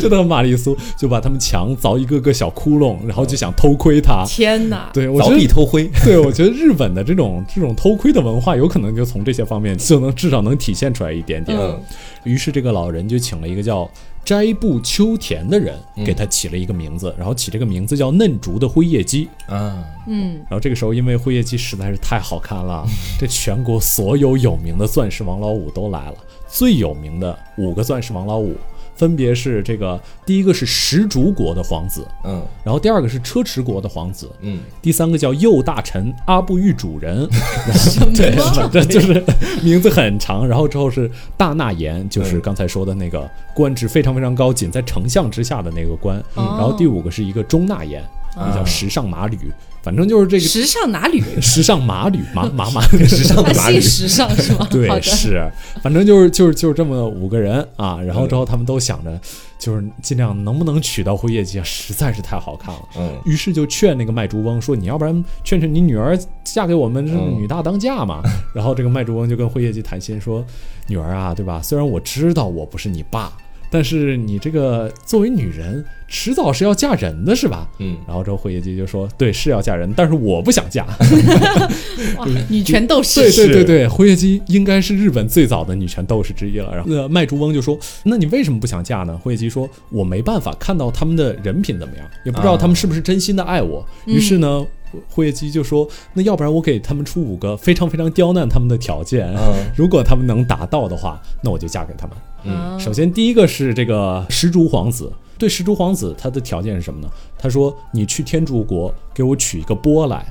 [0.00, 4.24] 就那个玛丽苏就把他们墙凿一个个小窟窿，然后就想偷窥他。
[4.26, 4.88] 天哪！
[4.94, 5.90] 对，我觉凿壁，偷窥？
[6.04, 11.58] 对我觉得日本的这种这种偷窥的文化，有可能就从这些方面就能至少能体现出来一点点。
[11.58, 11.80] 嗯
[12.24, 13.86] 于是这个老人就请了一个叫
[14.24, 15.74] 斋部秋田的人，
[16.06, 19.28] 给他起了一个名字，然后起这个名字叫嫩竹的灰夜姬。
[19.46, 22.84] 啊，嗯，然后这个时候，因为灰夜姬实在是太好看了，
[23.18, 26.14] 这全国所有有名的钻石王老五都来了。
[26.48, 28.54] 最有名的五个钻石王老五，
[28.94, 37.28] 分别是这个第一个是石竹国的皇子，嗯然后第二个是车迟国的皇子，嗯，第三个叫右大臣阿部玉主人，
[37.74, 38.44] 什对，么？
[38.52, 39.24] 反正就是
[39.64, 40.46] 名字很长。
[40.46, 46.22] 然后之后是大纳言，就是嗯刚才说的那个官职非常非常高，仅在丞相之下的那个官。
[46.36, 49.38] 嗯然后第五个是一个中纳言，哦那叫时尚马吕。
[49.82, 51.22] 反正就是这个时尚哪旅？
[51.42, 52.80] 时尚马吕马马马。
[53.06, 54.66] 时尚的马旅时尚是吗？
[54.70, 55.46] 对，是，
[55.82, 59.20] 反正就是就是就是这么五个人啊，然后之后他们都想着，
[59.58, 62.80] 就是尽量能不能娶到辉夜姬啊，实在是太好看了。
[62.96, 68.22] 嗯于是就劝那个卖猪翁说：“你要不然劝劝你女儿嫁给我们，这嗯女大当嫁嘛。
[68.54, 70.42] 然后这个卖猪翁就跟辉夜姬谈心说
[70.88, 71.60] ：“女儿啊，对吧？
[71.62, 73.30] 虽然我知道我不是你爸，
[73.74, 80.86] 但是你这个作为女人，迟早是要嫁人的，是吧？”嗯，然后之后灰夜姬就说：“对，是要嫁人，但是我不想嫁。
[82.16, 86.72] 哇，女权斗士对对对对，灰夜姬应该是日本最早的女权斗士之一了。
[86.72, 93.84] 然后那卖猪翁就说：“那你为什么不想嫁呢？”灰夜姬说：“我没办法看到他们的人品怎么样，也不知道他们是不是真心的爱我。
[94.06, 94.64] 于是呢。
[95.08, 99.42] 灰夜姬就说：“那要不然我给他们出五个非常非常刁难他们的条件，嗯
[99.76, 102.16] 如果他们能达到的话，那我就嫁给他们。
[102.44, 105.12] 嗯首先，第一个是这个石竹皇子。
[105.36, 107.08] 对石竹皇子，他的条件是什么呢？
[107.36, 110.24] 他说：你去天竺国给我取一个钵来，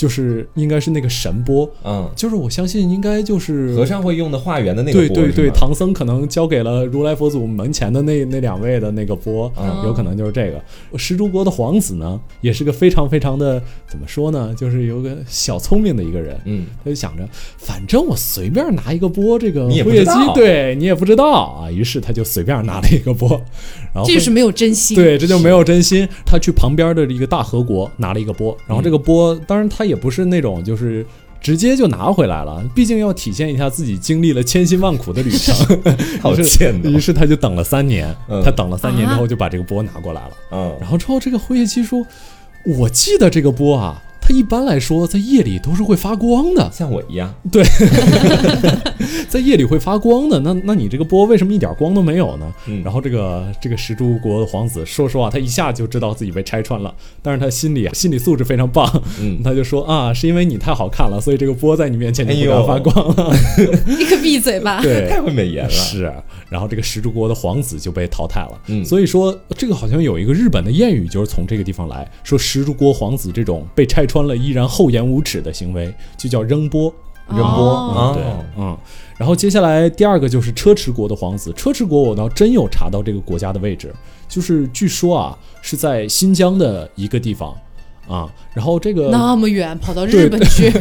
[0.00, 10.58] 就是应该是那个神波，嗯，就是我相信应该就是和尚会用的化缘的那个对对对，钵是吗唐僧可能交给了如来佛祖门前的那那两位的那个波，嗯有可能就是这个。
[10.96, 16.40] 石竹国的皇子呢，也是个非常非常的怎么说呢，就是有个小聪明的一个人。
[16.46, 21.70] 嗯他就想着，反正我随便拿一个波，这个你也知道对你也不知道啊。
[21.70, 23.28] 于是他就随便拿了一个波，
[23.92, 24.96] 然后这就是没有真心。
[24.96, 26.08] 对，这就没有真心。
[26.24, 31.04] 他去旁边的一个大和国拿了一个波，然后这个钵，当然他也不是那种就是
[31.40, 35.54] 直接就拿回来了，毕竟要体现一下自己经历了千辛万苦的旅程。
[36.22, 40.32] 好于是贱哦于是他就等了三年，嗯他等了三年之啊后就把这个波拿过来了。
[40.52, 42.06] 嗯然后之后这个辉夜姬说
[42.78, 47.64] ：“我记得这个波啊，它一般来说在夜里都是会发光的，像我一样，对
[49.28, 50.38] 在夜里会发光的。
[50.40, 63.34] 那那你这个波为什么一点光都没有呢？”嗯然后这个这个石柱国的皇子说实话，他一下就知道自己被拆穿了，但是他心里心理素质非常棒，嗯他就说啊，是因为你太好看了，所以这个波在你面前就不敢发光了。
[63.86, 64.80] 你可闭嘴吧！
[64.82, 65.70] 对，太会美颜了。
[65.70, 66.12] 是，
[66.48, 68.60] 然后这个石柱国的皇子就被淘汰了。
[68.68, 76.92] 嗯所以说这个好像有一个日本的谚语，就是从这个地方来说，石柱国皇子这种被拆穿了依然厚颜无耻的行为，就叫扔波。
[77.28, 78.78] 扔波，哦嗯，对哦，嗯，
[79.16, 83.94] 然后接下来第二个就是车迟国的皇子，车迟国我倒真有查到这个国家的位置，
[84.28, 87.56] 就是据说啊是在新疆的一个地方
[88.08, 90.72] 啊，然后这个那么远跑到日本去，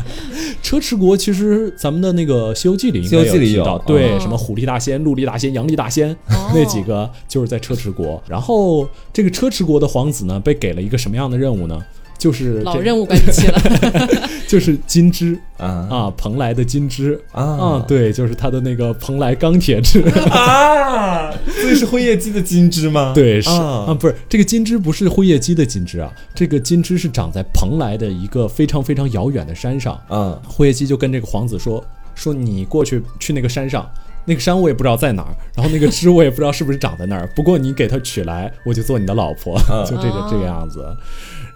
[0.64, 8.22] 车迟国其实咱们的那个《西游记》里应该西游记里有提到，对，哦什么虎力大仙、鹿力大仙、羊力大仙、哦那几个就是在车迟国。
[8.26, 11.78] 然后这个车迟国的皇子呢，被给了一个什么样的任务呢？
[12.18, 13.60] 就是老任务关系了。
[14.48, 20.00] 就是金枝啊啊，蓬莱的金枝啊啊，对，就是他的那个蓬莱钢铁枝。
[20.32, 21.30] 啊！
[21.60, 23.12] 所以是辉夜姬的金枝吗？
[23.14, 30.00] 对，是啊啊，不是这个金枝不是辉夜姬的金枝啊，这个金枝是长在蓬莱的一个非常非常遥远的山上。
[30.08, 33.86] 嗯辉夜姬就跟这个皇子说说你过去去那个山上，
[34.24, 40.82] 那个山我也不知道在哪儿，然后那个枝我也不知道是不是长在那儿，不过你给它取来，我就做你的老婆， 就这个这个样子。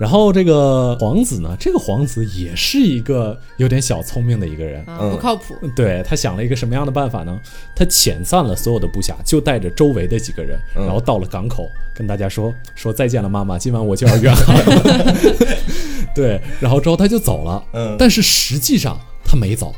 [0.03, 4.85] 然后这个皇子呢，这个皇子也是一个有点小聪明的一个人。
[4.85, 5.55] 啊，不靠谱。
[5.77, 7.41] 对他想了一个什么样的办法呢？
[7.73, 15.15] 他遣散了所有的部下，就带着周围的几个人，嗯然后到了港口，跟大家说说再见了，妈妈，今晚我就要远航了。
[16.13, 17.63] 对，然后之后他就走了。
[17.73, 19.73] 嗯但是实际上他没走，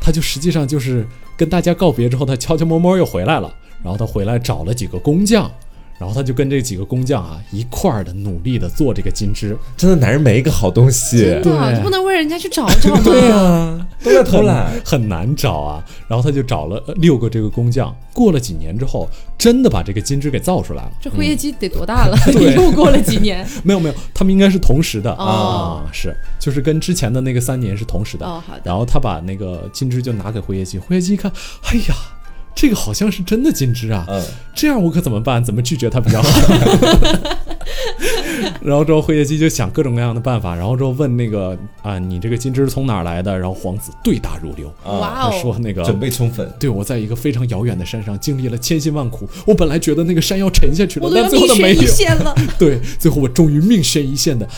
[0.00, 3.54] 他就实际上就是跟大家告别之后，他悄悄摸摸又回来了。
[3.80, 5.48] 然后他回来找了几个工匠，
[5.98, 9.56] 然后他就跟这几个工匠啊一块儿的努力的做这个金枝。
[9.76, 11.42] 真的男人没一个好东西真。
[11.42, 13.00] 的，对就不能为人家去找找吗？
[13.04, 14.70] 对啊， 都在偷懒。
[14.84, 15.84] 很难找啊。
[16.06, 20.92] 然后他就找了呃六个这个工匠，过了几年之后，真的把这个金枝给造出来了。
[21.00, 22.16] 这辉夜姬得多大了？
[22.32, 23.46] 对又过了几年。
[23.64, 28.24] 没有没有，他们应该是同时的、哦啊，是就是跟之前的那个三年是同时的。
[28.24, 31.30] 哦好的然后他把那个金枝就拿给辉夜姬，辉夜姬一看，
[31.64, 31.94] 哎呀，
[32.60, 34.20] 这个好像是真的金枝啊，嗯
[34.52, 35.42] 这样我可怎么办？
[35.44, 36.28] 怎么拒绝他比较好？
[38.60, 43.38] 然后之后灰夜姬就想各种各样的办法，然后之后问那个啊，你这个金枝从哪儿来的？
[43.38, 46.52] 然后皇子对答如流，啊，哇哦，说那个准备充分。
[46.58, 51.86] 对，我在一个非常遥远的山上经历了千辛万苦，我本来觉得那个山要沉下去了但最后的没有命悬一。
[51.86, 52.34] 线了。
[52.58, 54.48] 对，最后我终于命悬一线的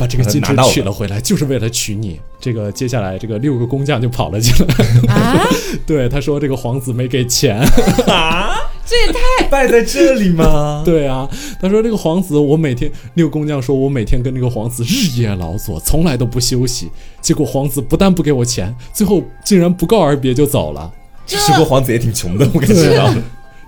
[0.00, 2.18] 把这个金枝拿到了取了回来，就是为了娶你。
[2.40, 5.46] 这个接下来这个六个工匠就跑了进来，啊，
[5.86, 7.58] 对他说这个皇子没给钱，
[8.06, 9.46] 啊， 这也太……
[9.50, 10.80] 败在这里吗？
[10.86, 11.28] 对啊，
[11.60, 16.88] 他说这个皇子我每天六个工匠说我每天跟这个皇子日夜劳作，从来都不休息，
[17.20, 20.90] 结果皇子不但不给我钱，最后竟然不告而别就走了。
[21.26, 23.12] 这个皇子也挺穷的，我感觉到。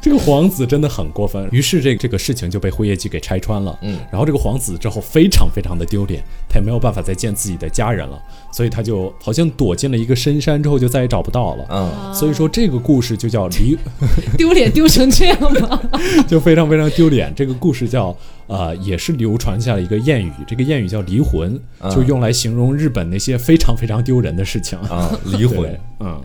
[0.03, 3.79] 这个皇子真的很过分，于是这这个事情就被辉夜姬给拆穿了。
[3.83, 8.21] 嗯，然后这个皇子之后非常非常的丢脸，他也没有办法再见自己的家人了，
[8.53, 11.65] 所以他就好像躲进了一个深山之后就再也找不到了。
[11.71, 13.79] 嗯，所以说这个故事就叫离，
[14.37, 15.81] 丢脸丢成这样吗？
[16.27, 17.33] 就非常非常丢脸。
[17.37, 18.17] 这个故事叫
[18.49, 21.57] 呃，也是流传下了一个谚语，这个谚语叫离魂，
[21.95, 24.77] 就用来形容日本那些非常非常丢人的事情。
[24.81, 26.21] 啊，离魂，， 嗯。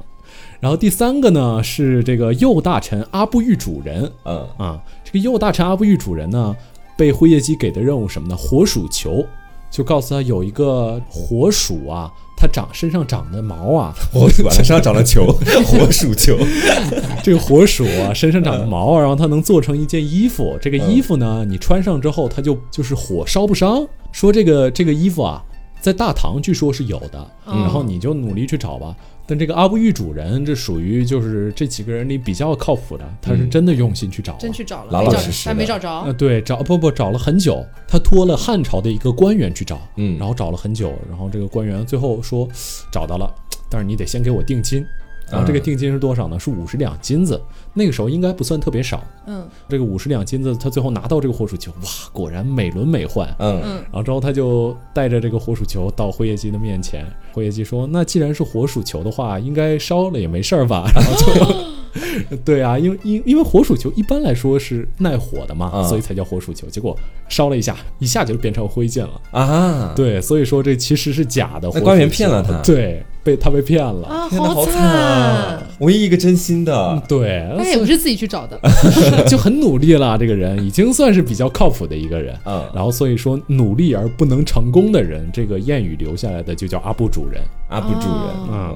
[0.59, 6.55] 然后第三个呢是这个右大臣阿布玉主人，嗯啊，这个右大臣阿布玉主人呢，
[6.97, 8.35] 被辉夜姬给的任务什么呢？
[8.35, 9.25] 火鼠球，
[9.69, 15.27] 就告诉他有一个火鼠啊，它长身上长的毛啊，火鼠身上长了球，
[15.67, 16.35] 火鼠球。
[17.21, 20.57] 这个火鼠啊身上长的毛啊，然后它能做成一件衣服。
[20.61, 23.85] 这个衣服呢，你穿上之后，它就就是火烧不伤。
[24.11, 25.43] 说这个这个衣服啊，
[25.81, 27.61] 在大唐据说是有的，嗯。
[27.61, 28.95] 然后你就努力去找吧。
[29.29, 34.37] 但这个阿不玉主人，这属于就是这几个人里比较靠谱的，他是真的用心去找、啊。
[34.39, 35.51] 真去找了，老老实实的。
[35.51, 36.01] 但没找着。
[36.03, 36.13] 呃，。
[36.13, 40.17] 对，找不不找了很久，他托了汉朝的一个官员去找，嗯。
[40.17, 42.47] 然后找了很久，然后这个官员最后说
[42.89, 43.29] 找到了，
[43.69, 44.85] 但是你得先给我定金，
[45.31, 46.39] 然后这个嗯定金是多少呢？
[46.39, 47.41] 是五十两金子，
[47.73, 49.03] 那个时候应该不算特别少。
[49.25, 53.27] 嗯这个五十两金子，他最后拿到这个火鼠球，哇，果然美轮美奂。
[53.39, 61.55] 嗯嗯，然后之后他就带着这个火鼠球到辉夜姬的面前，辉夜姬说：“那既然是火鼠球的话，应该烧了也没事儿吧？”然后就，
[62.45, 66.67] 对啊，因为因因为火鼠球一般来说是耐火的嘛，嗯所以才叫火鼠球。
[66.67, 66.97] 结果
[67.29, 69.21] 烧了一下，一下就变成灰烬了。
[69.31, 71.79] 啊，对，所以说这其实是假的火鼠球。
[71.79, 74.07] 那官员骗了他对，被他被骗了。
[74.07, 75.63] 啊，天哪，好惨啊！！
[75.79, 78.59] 唯一一个真心的，对，他也不是自己去找的，
[79.27, 82.35] 就很努力了，这个人已经算是比较靠谱的一个人。
[82.45, 87.41] 嗯然后所以说，努力而不能成功的人，这个谚语留下来的就叫阿布主人。
[87.69, 88.75] 阿布主人，哦嗯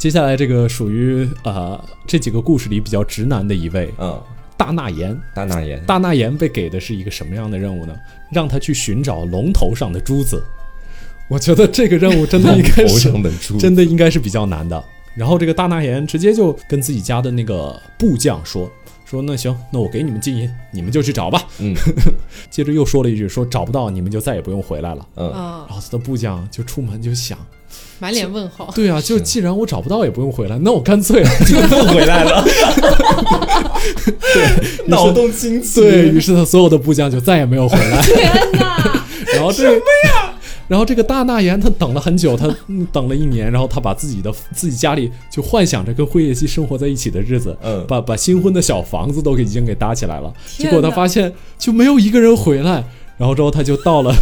[0.00, 4.18] 接下来这个属于呃这几个故事里比较直男的一位嗯，
[4.56, 5.14] 大纳言。
[5.34, 7.94] 大纳言，大纳言被给的是一个什么样的任务呢？
[8.32, 10.42] 让他去寻找龙头上的珠子。
[11.28, 14.82] 我觉得这个任务真的应该是的，真的应该是比较难的。
[15.14, 18.72] 然后这个大纳言直接就跟自己家的那个部将说
[19.04, 21.42] 说那行，那我给你们金银，你们就去找吧。
[21.58, 21.74] 嗯
[22.48, 25.06] 接着又说了一句说找不到你们就再也不用回来了。
[25.16, 27.38] 嗯，啊，然后他的部将就出门就想，
[28.00, 28.72] 满脸问号。
[28.74, 32.44] 对啊，就既然我找不到也不用回来，那我干脆 就不回来了。
[34.34, 35.80] 对， 脑洞清奇。
[35.80, 38.00] 对于是他所有的部将就再也没有回来。
[38.02, 39.04] 天哪！
[39.34, 40.34] 然后这什么呀？
[40.66, 50.32] 然后这个大纳言他等了很久，他嗯等了一年，然后他把自己的自己家里就幻想着跟辉夜姬生活在一起的日子，嗯把把新婚的小房子都给已经给搭起来了。
[50.56, 52.84] 结果他发现就没有一个人回来。
[53.18, 54.14] 然后之后他就到了，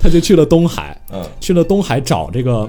[0.00, 2.66] 他就去了东海，嗯去了东海找这个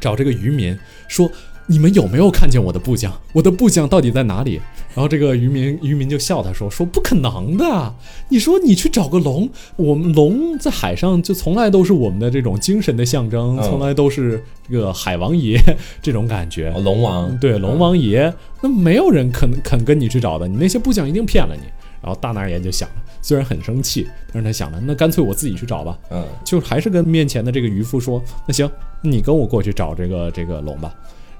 [0.00, 0.78] 找这个渔民
[1.08, 1.30] 说。
[1.68, 3.12] 你们有没有看见我的部将？
[3.32, 4.60] 我的部将到底在哪里？
[4.94, 7.92] 然后这个渔民渔民就笑他说：“说不可能的，
[8.28, 14.40] 你说你去找个龙，我们龙在海上就从来都是我们的这种精神的象征，嗯从来都是
[14.70, 15.60] 这个海王爷
[16.00, 16.72] 这种感觉。
[16.76, 21.62] 哦龙王，对，龙王爷，那没有人肯肯跟你去找的，你那些部将一定骗了你。
[22.00, 22.94] 然后大纳言就想了，
[23.26, 28.70] 虽然很生气，但是他想了，那干脆我自己去找吧，嗯就还是跟面前的这个渔夫说，那行，
[29.00, 30.94] 你跟我过去找这个这个龙吧。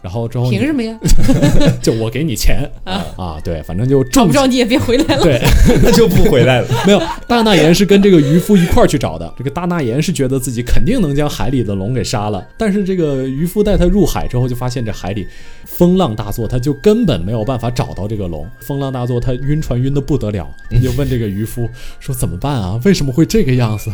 [0.07, 0.97] 然后之后凭什么呀？
[1.83, 5.23] 就我给你钱啊，对，反正就找挣不着你也别回来了。
[5.25, 5.43] 对，
[5.83, 6.69] 那就不回来了。
[6.87, 9.35] 没有，大纳言是跟这个渔夫一块儿去找的。
[9.37, 15.27] 这个大纳言是觉得自己肯定能将海里的龙给杀了，但是这个渔夫带他入海之后，就发现这海里
[15.65, 18.49] 风浪大作，他就根本没有办法找到这个龙。
[18.61, 22.81] 风浪大作，他晕船晕的不得了，他就问这个渔夫说：“怎么办啊？
[22.85, 23.91] 为什么会这个样子？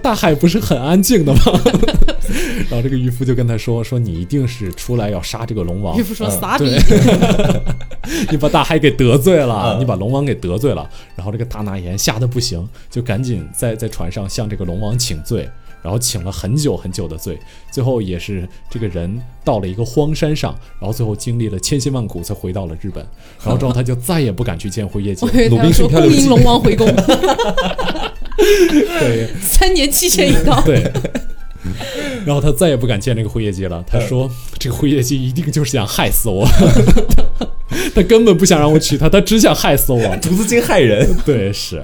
[0.00, 1.40] 大海不是很安静的吗？”
[2.70, 5.98] 然后这个渔夫就跟他说：“说你一定是出来要杀这个龙王。
[5.98, 6.70] 你不说嗯傻逼，
[8.30, 9.80] 你把大海给得罪了，嗯。
[9.80, 10.88] 你把龙王给得罪了。
[11.16, 15.48] 然后这个大纳言吓得不行，就赶紧在在船上向这个龙王请罪，
[15.82, 17.38] 然后请了很久很久的罪，
[17.72, 23.04] 最后也是这个人到了一个荒山上，然后最后经历了千辛万苦才回到了日本，
[23.42, 26.86] 然后之后他就再也不敢去见辉夜姬鲁滨他要说逊漂流记恭迎龙王回宫，
[28.36, 29.28] 对。
[29.42, 30.60] 三年期限已到。
[30.62, 30.92] 对。
[32.24, 33.82] 然后他再也不敢见这个辉夜姬了。
[33.86, 36.46] 他说：“这个辉夜姬一定就是想害死我，
[37.94, 41.08] 他根本不想让我娶她，他只想害死我。”竹子精害人。
[41.24, 41.82] 对，是。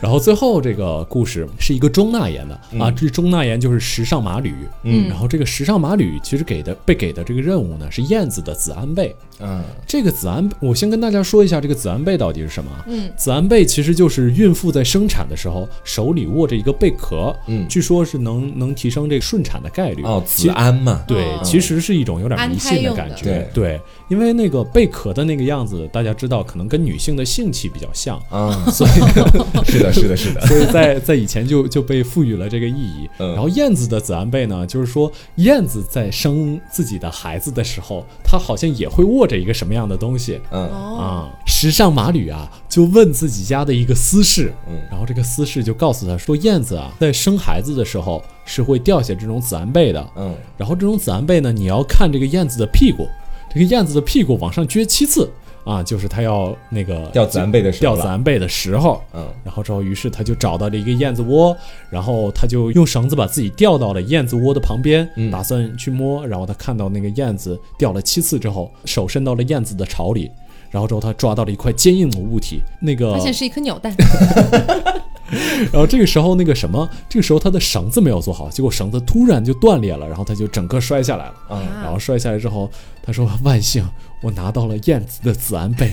[0.00, 4.52] 然后最后这个故事是一个中纳言的、啊，这中纳言就是时尚马吕，
[4.82, 9.14] 嗯然后这个时尚马吕其实给的被给的这个任务呢是燕子的子安贝。
[9.44, 12.70] 嗯这个子安，我先跟大家说一下这个子安贝到底是什么。
[12.86, 20.02] 嗯，子安贝其实就是孕妇在生产的时候手里握着一个贝壳，嗯据说是能能提升这个顺产的概率。
[20.04, 23.50] 哦，子安嘛，对，哦其实是一种有点迷信的感觉。
[23.52, 23.80] 对，
[24.12, 28.90] 因为那个贝壳的那个样子，大家知道，可能跟女性的性器比较像，啊， 所以
[29.64, 30.40] 是的，是的，是的。
[30.46, 33.08] 所以在在以前就就被赋予了这个意义。
[33.16, 33.32] 嗯。
[33.32, 40.38] 然后燕子的子安贝呢，就是说燕子在生自己的孩子的时候，它好像也会握着一个什么样的东西。
[40.50, 40.62] 嗯。
[40.68, 41.32] 哦，啊？
[41.46, 44.78] 时尚马吕啊，就问自己家的一个私事，嗯。
[44.90, 50.36] 然后这个私事就告诉他说，燕子啊，在生孩子的时候是会掉下这种子安贝的，嗯。
[50.58, 53.08] 然后这种子安贝呢，你要看这个燕子的屁股，
[53.52, 55.30] 这个燕子的屁股往上撅七次
[55.64, 59.00] 啊，就是它要那个掉子安贝的时候了掉子安贝的时候。
[59.14, 61.54] 嗯然后之后，于是他就找到了一个燕子窝，
[61.90, 66.26] 然后他就用绳子把自己吊到了燕子窝的旁边，嗯打算去摸。
[66.26, 70.30] 然后他看到那个燕子掉了七次之后，手伸到了燕子的巢里，
[70.70, 73.94] 然后之后他抓到了一块坚硬的物体，那个发现是一颗鸟蛋。
[75.72, 81.34] 然后这个时候那个什么，这个时候他的绳子没有做好，结果绳子突然就断裂了，然后他就整个摔下来了。
[81.48, 82.70] 啊然后摔下来之后，
[83.02, 83.84] 他说：“万幸，
[84.22, 85.90] 我拿到了燕子的子安贝。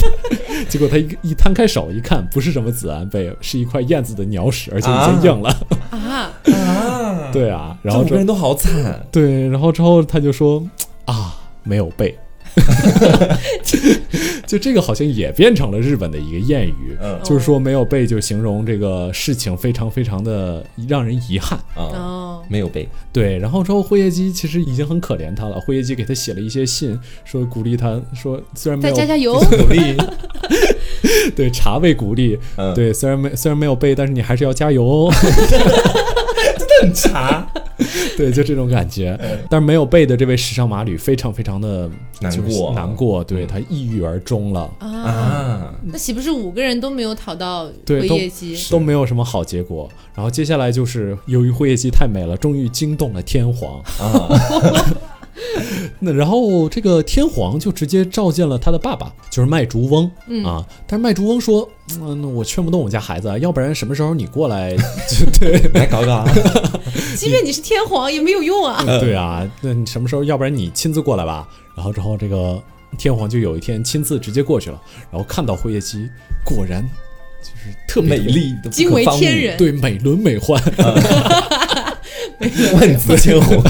[0.68, 5.50] ”结果他一一摊开手一看，不是什么子安贝，是一块燕子的鸟屎，而且已经硬了。
[5.90, 9.06] 啊，啊， 对啊，然后这个人都好惨。
[9.10, 10.62] 对，然后之后他就说
[11.06, 12.16] ：“啊，没有贝。”
[14.46, 21.58] 就这个好像也变成了日本的一个谚语，嗯就是说没有背就形容这个事情非常非常的让人遗憾。
[21.74, 22.88] 啊，哦，没有背。
[23.12, 29.34] 对，然后之后辉夜姬其实已经很可怜他了，辉夜姬给他写了一些信，说鼓励他说虽然没再有加加油。
[29.40, 29.96] 鼓励，
[31.34, 35.10] 对茶味鼓励，嗯，，对虽然没虽然没有背，但是你还是要加油
[36.88, 36.92] 哦。
[36.94, 37.46] 茶
[38.16, 39.18] 对，就这种感觉。
[39.50, 48.56] 但是没有背的这位时尚马吕非常非常的难过难过，对他抑郁而终了，啊，啊，那岂不是五个人都没有讨到对都辉夜姬？
[48.70, 49.88] 都没有什么好结果。
[50.14, 53.78] 然后接下来就是由于辉夜姬太美了，终于惊动了天皇。
[53.98, 54.28] 啊，
[56.00, 60.64] 那然后这个天皇就直接召见了他的爸爸，就是麦竹翁、嗯啊。
[60.86, 61.68] 但是麦竹翁说
[62.00, 64.76] ：“嗯，那我劝不动我家孩子啊，要不然什么时候你过来？
[65.08, 66.24] 就对来搞搞啊。
[67.16, 68.82] 即便你是天皇也没有用啊。
[69.00, 70.24] 对啊，那你什么时候？
[70.24, 72.62] 要不然你亲自过来吧。”然后之后这个
[72.98, 74.80] 天皇就有一天亲自直接过去了，
[75.10, 76.08] 然后看到辉夜姬，
[76.44, 76.82] 果然
[77.42, 80.58] 就是特别美，丽的惊为天人对美轮美奂，
[82.74, 83.62] 万紫千红。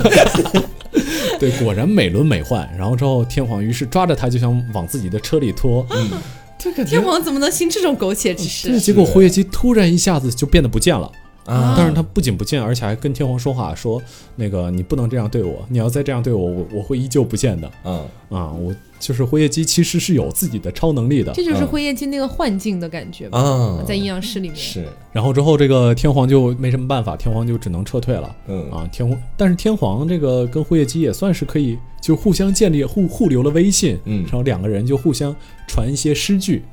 [1.41, 2.69] 对，果然美轮美奂。
[2.77, 5.87] 然后之后天皇于是抓着他就想往自己的车里拖，
[6.87, 8.81] 天皇怎么能行这种苟且之对，事？
[8.81, 11.11] 结果辉夜姬突然一下子就变得不见了。
[11.47, 14.03] 啊但是他不仅不见，而且还跟天皇说话，说
[14.35, 18.51] 那个你不能这样对我，你要再这样对我，我我会依旧不见的嗯，啊！
[18.53, 21.33] 我就是辉夜姬，其实是有自己的超能力的。
[21.35, 24.57] 这就是嗯辉夜姬那个幻境的感觉吧，嗯，在阴阳师里面。
[24.57, 28.35] 是，然后之后这个天皇就没什么办法，天皇就只能撤退了。
[28.49, 35.35] 嗯啊，天皇，但是天皇这个跟辉夜姬也算是可以，就互相建立互互留了微信，嗯然后两个人就互相
[35.69, 36.65] 传一些诗句，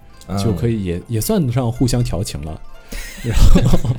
[0.43, 2.59] 就可，以也也算得上互相调情了。
[3.23, 3.37] 然
[3.67, 3.89] 后，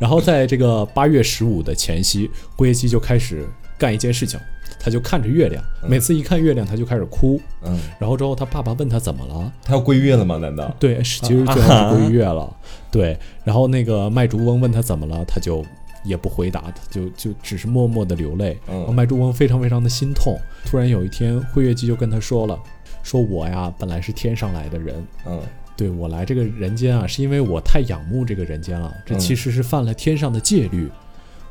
[0.00, 3.46] 然后在这个八月十五的前夕，辉夜姬就开始
[3.78, 4.38] 干一件事情，
[4.78, 7.40] 他就看着月亮，每次一看月亮他就开始哭。
[7.62, 10.36] 嗯，然后之后他爸爸问他怎么了，他要归月了吗？
[10.38, 10.74] 难道？
[10.78, 12.56] 对，是其实最后是归月了。
[12.90, 15.64] 对，然后那个麦竹翁问他怎么了，他就
[16.02, 18.58] 也不回答，他就就只是默默的流泪。
[18.68, 20.38] 嗯麦竹翁非常非常的心痛。
[20.64, 22.58] 突然有一天，辉月姬就跟他说了，
[23.02, 25.40] 说我呀本来是天上来的人，嗯
[25.80, 30.90] 对我来这个人间啊，是因为我太仰慕这个人间了，这嗯其实是犯了天上的戒律，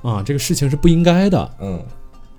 [0.03, 1.51] 啊，这个事情是不应该的。
[1.59, 1.83] 嗯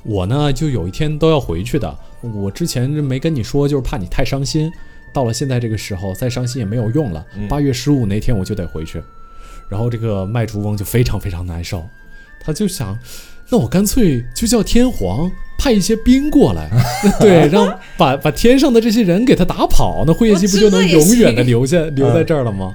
[0.04, 1.98] 我呢，就有一天都要回去的。
[2.20, 4.70] 我之前没跟你说，就是怕你太伤心。
[5.12, 7.26] 到了现在这个时候，再伤心也没有用了。
[7.36, 9.02] 嗯八月十五那天我就得回去。
[9.68, 11.84] 然后这个卖竹翁就非常非常难受，
[12.40, 12.96] 他就想，
[13.50, 16.70] 那我干脆就叫天皇派一些兵过来，
[17.20, 22.74] 对，让把把天上的这些人给他打跑，那辉夜姬不就能永远的留下留在这儿了吗？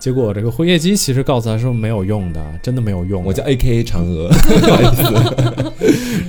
[0.00, 3.22] 结果这个辉夜姬其实告诉他说没有用的，真的没有用。
[3.22, 5.72] 我叫 A K A 嫦娥，不好意思，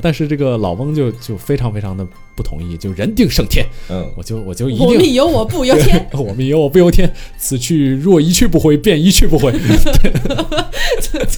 [0.01, 2.05] 但是这个老翁就就非常非常的
[2.35, 5.01] 不同意，就人定胜天，嗯我就我就一定我定。
[5.01, 9.51] 命由我不由天， 我命由我不由天，此去若一去不回，便一去不回。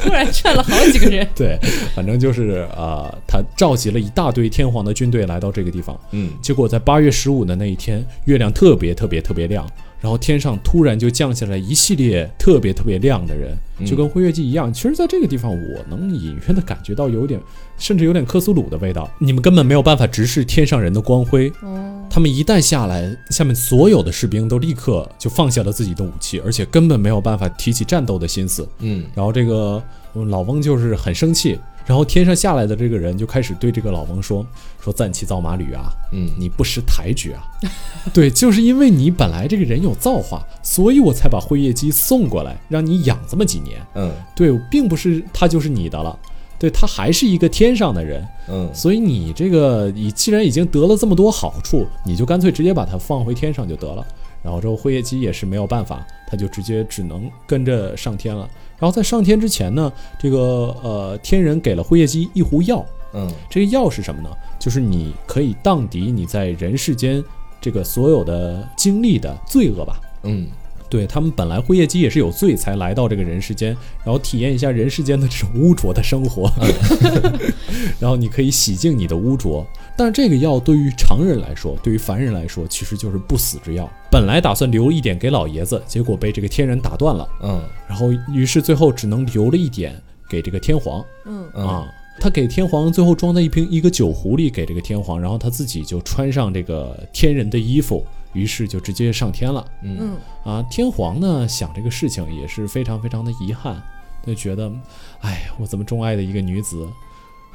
[0.01, 1.27] 突然劝了好几个人。
[1.36, 1.57] 对，
[1.95, 5.97] 反正就是呃，他召集了一大堆天皇的军队来到这个地方。
[6.11, 9.65] 嗯结果在八月十五的那一天，月亮特别特别特别亮，
[10.04, 14.72] 然后天上突然就降下来一系列特别特别亮的人，就跟辉月姬一样。
[14.72, 17.39] 其实，在这个地方，我能隐约的感觉到有点，
[17.78, 19.10] 甚至有点克苏鲁的味道。
[19.18, 21.49] 你们根本没有办法直视天上人的光辉。
[21.62, 28.68] 哦，他们一旦下来，下面所有的士兵都立刻就放下了自己的武器，而且根本没有办法提起战斗的心思。
[28.80, 29.82] 嗯然后这个
[30.16, 34.45] 嗯老翁就是很生气，然后天上下来的这个人就开始对这个老翁说
[34.81, 37.43] ：“说暂骑造马吕啊，嗯你不识抬举啊！
[38.13, 43.81] 对，就是因为你本来这个人有造化，所以我才把辉夜姬送过来，让你养这么几年。
[43.95, 46.17] 嗯对，并不是他就是你的了，
[46.57, 54.05] 对他还是一个天上的人，嗯所以你这个你既然已经得了这么多好处，你就干脆直接把它放回天上就得了。
[54.44, 58.50] 然后之后辉夜姬也是没有办法，他就直接只能跟着上天了。
[58.78, 64.30] 然后在上天之前呢，这个呃天人给了辉夜姬一壶药，嗯这个药是什么呢？
[64.60, 67.24] 就是你可以荡涤你在人世间
[67.62, 70.00] 这个所有的经历的罪恶吧。
[70.24, 70.48] 嗯
[70.89, 76.52] 对他们本来辉夜姬也是有罪才来到这个人世间，然后体验一下人世间的这种污浊的生活，
[78.00, 79.66] 然后你可以洗净你的污浊。
[79.96, 83.88] 但是这个药对于常人来说，对于凡人来说，其实就是不死之药。
[84.10, 89.96] 本来打算留一点给老爷子，结果被这个天人打断了，嗯然后于是最后只能留了一点
[90.28, 91.04] 给这个天皇。
[91.26, 91.88] 嗯，嗯啊，
[92.20, 99.66] 他给天皇最后装在一瓶一个酒壶里给这个天皇，然后他自己就穿上这个天人的衣服，于是就直接上天了。
[99.84, 103.82] 嗯啊，天皇呢想这个事情也是非常非常的遗憾，
[104.26, 104.72] 就觉得，
[105.22, 106.88] 哎，我这么钟爱的一个女子，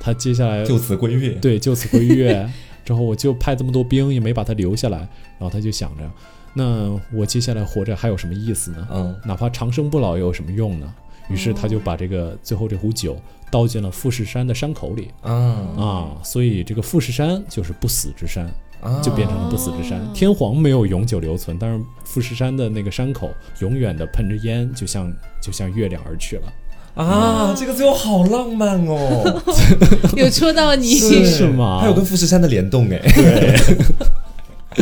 [0.01, 2.49] 她接下来就此归月，对就此归月，
[2.85, 6.11] 之后我就派这么多兵也没把他留下来，然后他就想着，
[6.55, 8.89] 那我接下来活着还有什么意思呢？
[8.91, 10.95] 嗯哪怕长生不老又有什么用呢？
[11.29, 13.15] 于是他就把这个最后这壶酒
[13.51, 15.31] 倒进了富士山的山口里啊
[15.77, 20.01] 啊，所以这个富士山就是不死之山，啊，就变成了不死之山。
[20.15, 23.31] 天皇没有永久留存，但是富士山的那个山口
[23.61, 26.53] 永远的喷着烟，就像就像月亮而去了。
[26.99, 29.41] 啊，这个最后好浪漫哦，
[30.17, 30.97] 有戳到你。
[30.99, 31.79] 是吗？
[31.83, 33.01] 还有跟富士山的联动哎，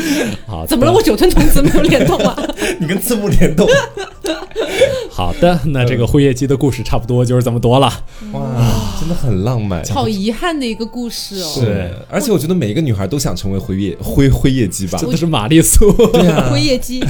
[0.46, 0.92] 好，怎么了？
[0.92, 2.36] 我酒吞童子没有联动啊？
[2.78, 3.68] 你跟字幕联动，
[5.10, 7.86] 好的，那这个辉夜姬的故事差不多就是这么多了。
[8.32, 8.40] 哇，
[9.00, 9.82] 真的很浪漫。
[9.86, 11.50] 好遗憾的一个故事哦。
[11.54, 15.06] 是而且我觉得每一个女孩都想成为辉夜辉辉夜姬吧这。
[15.06, 15.90] 都是玛丽苏。
[16.12, 17.02] 对啊辉，夜姬，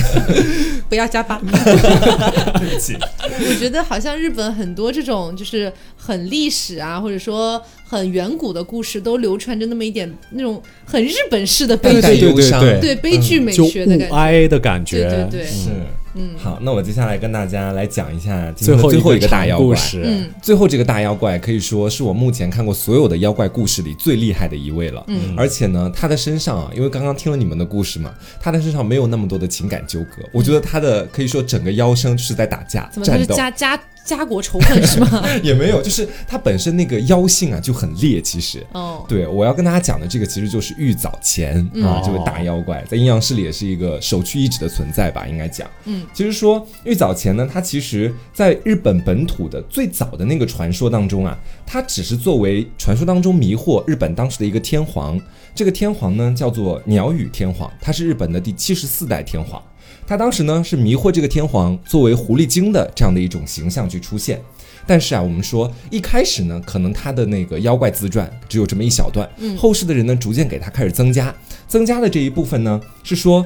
[0.88, 1.38] 不要加八。
[1.38, 5.72] 对不起，我觉得好像日本很多这种就是
[6.06, 14.14] 很历史啊，或者说很远古的故事，都流传着那么一点那种很日本式的悲对对剧，忧伤对对悲剧美学的感觉。
[14.14, 15.70] 物哀的感觉，对对对是。
[16.18, 19.78] 嗯，好，那我接下来跟大家来讲一下今最后天的最后一个大妖怪。
[20.02, 25.04] 嗯最后这个大妖怪可以说是我目前看过所有的妖怪故事里最厉害的一位了。
[25.08, 30.22] 嗯，而且呢，他的身上啊，因为刚刚听了你们的故事嘛，他的身上没有那么多的情感纠葛。
[30.32, 33.34] 我觉得他的可以说整个妖声就是在打架怎么就是战斗。
[33.34, 35.24] 家家家国仇恨是吗？
[35.42, 38.64] 也没有，就是它本身那个妖性啊就很烈，其实。
[38.72, 45.68] 哦，对，我要跟大家讲的这个其实就是玉藻前啊，嗯这个大妖怪，在阴阳师里也是一个首屈一指的存在吧，应该讲。
[45.86, 51.36] 嗯，其实说玉藻前呢，它其实在日本本土的最早的那个传说当中啊，
[51.66, 55.20] 它只是作为传说当中迷惑日本当时的一个天皇。
[55.54, 59.62] 这个天皇呢叫做鸟羽天皇，他是日本的第七十四代天皇。
[60.06, 64.40] 他当时呢是迷惑这个天皇作为狐狸精的这样的一种形象去出现。
[64.86, 71.34] 但是啊，我们说一开始呢，可能他的那个妖怪自传只有这么一小段，后世的人呢逐渐给他开始增加，
[71.66, 73.44] 增加的这一部分呢是说。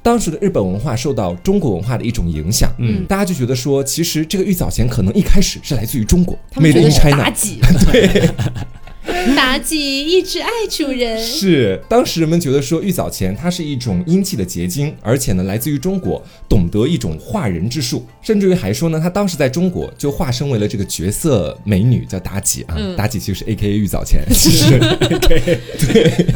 [0.00, 7.28] 当时的日本文化受到中国文化的一种影响，嗯大家就觉得说，其实这个玉藻前可能一开始是来自于中国，made in China，
[9.34, 11.18] 妲己一直爱主人。
[11.22, 22.96] 是，当时人们觉得说玉藻前它是一种阴气的结晶，而且呢来自于中国，懂得一种化人之术，甚至于还说呢，她当时在中国就化身为了这个绝色美女叫妲己啊，嗯。
[22.96, 24.78] 妲己其实是 A K A 玉藻前，其实
[25.20, 25.60] 对。
[25.78, 26.26] 对，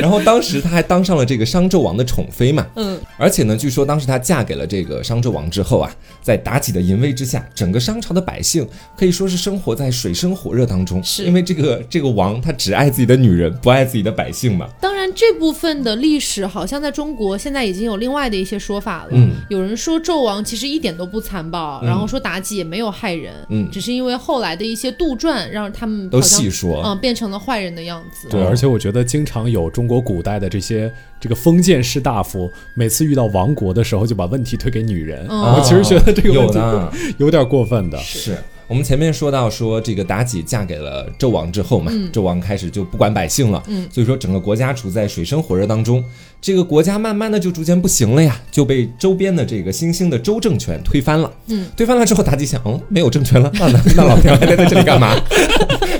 [0.00, 5.90] 然后当时她还当上了这个商纣王的宠妃嘛，嗯，而且呢，据说当时她嫁给了这个商纣王之后啊，
[6.22, 8.66] 在妲己的淫威之下，整个商朝的百姓
[8.96, 11.24] 可以说是生活在水深火热当中，是。
[11.24, 14.68] 因为这个这个王他只爱自己的女人，不爱自己的百姓嘛。
[14.80, 19.10] 当然，这部分的历史好像在中国现在已经有另外的一些说法了。
[19.12, 28.28] 嗯有人说纣王其实一点都不残暴，然后说妲己也没有害人，嗯只是因为后来的一些杜撰让他们都细说嗯，变成了坏人的样子。
[28.28, 35.26] 对，而且我觉得经常有中国古代的这些这个封建士大夫，每次遇到亡国的时候，就把问题推给女人。
[35.28, 37.98] 嗯我其实觉得这个问题 有点过分的。
[37.98, 38.36] 是
[38.70, 46.04] 我们前面说到说这个妲己嫁给了纣王之后嘛，纣王开始就不管百姓了，嗯所以说整个国家处在水深火热当中，
[46.40, 51.28] 这个国家慢慢的就逐渐不行了呀，就被周边的这个新兴的周政权推翻了。
[51.48, 55.20] 嗯，推翻了之后，妲己想，嗯，没有政权了，那那那 老天还待在这里干嘛？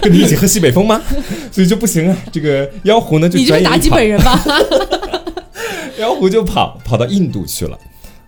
[0.00, 1.02] 跟 你一起喝西北风吗？
[1.50, 4.40] 所以就不行啊，这个妖狐呢就你就是妲己本人吧？
[5.98, 7.76] 妖狐就跑跑到印度去了。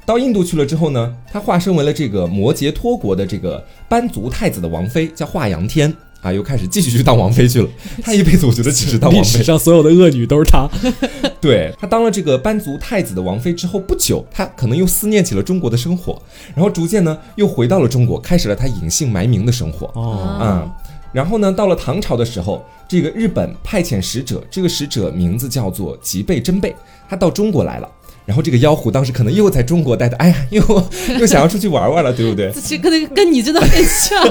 [0.04, 7.68] 到印度去了之后呢，他化身为了这个摩羯托国的这个班族太子的王妃，叫华阳天啊，又开始继续去当王妃去了。
[8.02, 10.68] 他一辈子我觉得只是当王妃，历史上所有的恶女都是她。
[11.40, 16.20] 对他当了这个班族太子的王妃之后不久，他可能又思念起了中国的生活，
[16.54, 19.86] 然后逐渐呢又回到了中国，开始了他隐姓埋名的生活。
[19.94, 20.76] 哦，啊、
[21.12, 26.74] 然后呢，到了唐朝的时候，这个日本派遣使者，这个使者名字叫做吉备真备，
[27.08, 27.88] 他到中国来了。
[28.24, 30.62] 然后这个妖狐当时可能又在中国待的，哎呀，又
[31.18, 32.52] 又想要出去玩玩了，对不对？
[32.66, 34.22] 这跟跟你真的很像。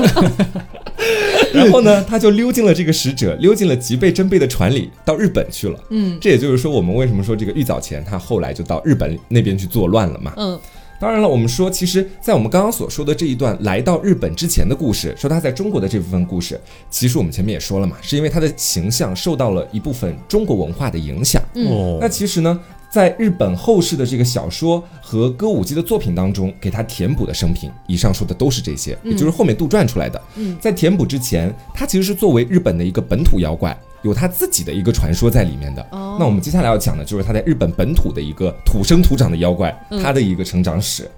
[1.54, 5.80] 然后呢，他就溜进了这个使者，溜进了吉备真备的船里，到日本去了。
[5.90, 10.34] 嗯这也就是说，我们为什么说这个玉藻前他后来就到日本那边去作乱了嘛？
[10.38, 10.60] 嗯
[11.00, 16.62] 当然了，我们说，其实，在我们刚刚所说的这一段来到日本之前的故事，说他在中国的这部分故事，
[16.92, 21.42] 其实我们前面也说了嘛，是因为他的形象受到了一部分中国文化的影响。
[21.56, 22.60] 嗯哦那其实呢，
[22.92, 30.22] 在日本后世的这个小说和歌舞伎的作品当中，给他填补的生平，以上说的都是这些，也就是后面杜撰出来的。
[30.36, 35.82] 嗯在填补之前，他其实是作为日本的一个本土妖怪，有他自己的一个传说在里面的。
[35.92, 41.10] 哦那我们接下来要讲的就是他在日本本土的一个土生土长的妖怪，嗯他的一个成长史。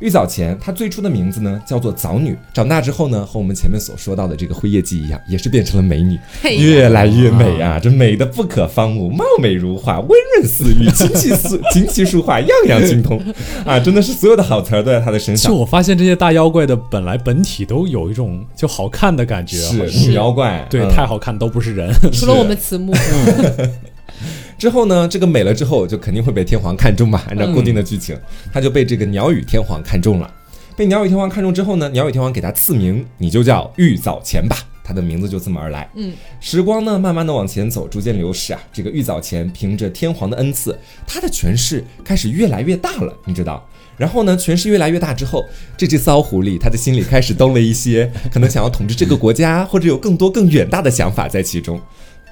[0.00, 7.78] 玉藻前，她最初的名字呢叫做藻女，长大之后呢，和我们前面所说到的这个辉夜姬一样，也是变成了美女，嘿越来越美啊！
[7.78, 13.22] 这美的不可方物，貌美如花，温润似玉，琴棋书 琴棋书画样样精通
[13.64, 13.78] 啊！
[13.78, 15.52] 真的是所有的好词儿都在她的身上。
[15.52, 21.92] 就我发现这些大妖怪的本来本体都有一种就好看的感觉，好是女妖怪，对，嗯太好看都不是人。
[22.10, 22.92] 除了我们慈母，
[24.60, 28.14] 之后呢，这个美了之后就肯定会被天皇看中嘛，按照固定的剧情，
[28.52, 30.30] 他就被这个鸟羽天皇看中了。
[30.76, 35.88] 被鸟羽天皇看中之后呢，鸟羽天皇给他赐名，你就叫玉藻前吧，他的名字就这么而来。
[35.94, 43.66] 嗯，时光呢慢慢的往前走，逐渐流逝啊，这个玉藻前凭着天皇的恩赐，他的权势开始越来越大了，你知道。
[43.96, 45.42] 然后呢，权势越来越大之后，
[45.74, 51.80] 这只骚狐狸，他的心里开始动了一些可能想要统治这个国家，或者有更多更远大的想法在其中。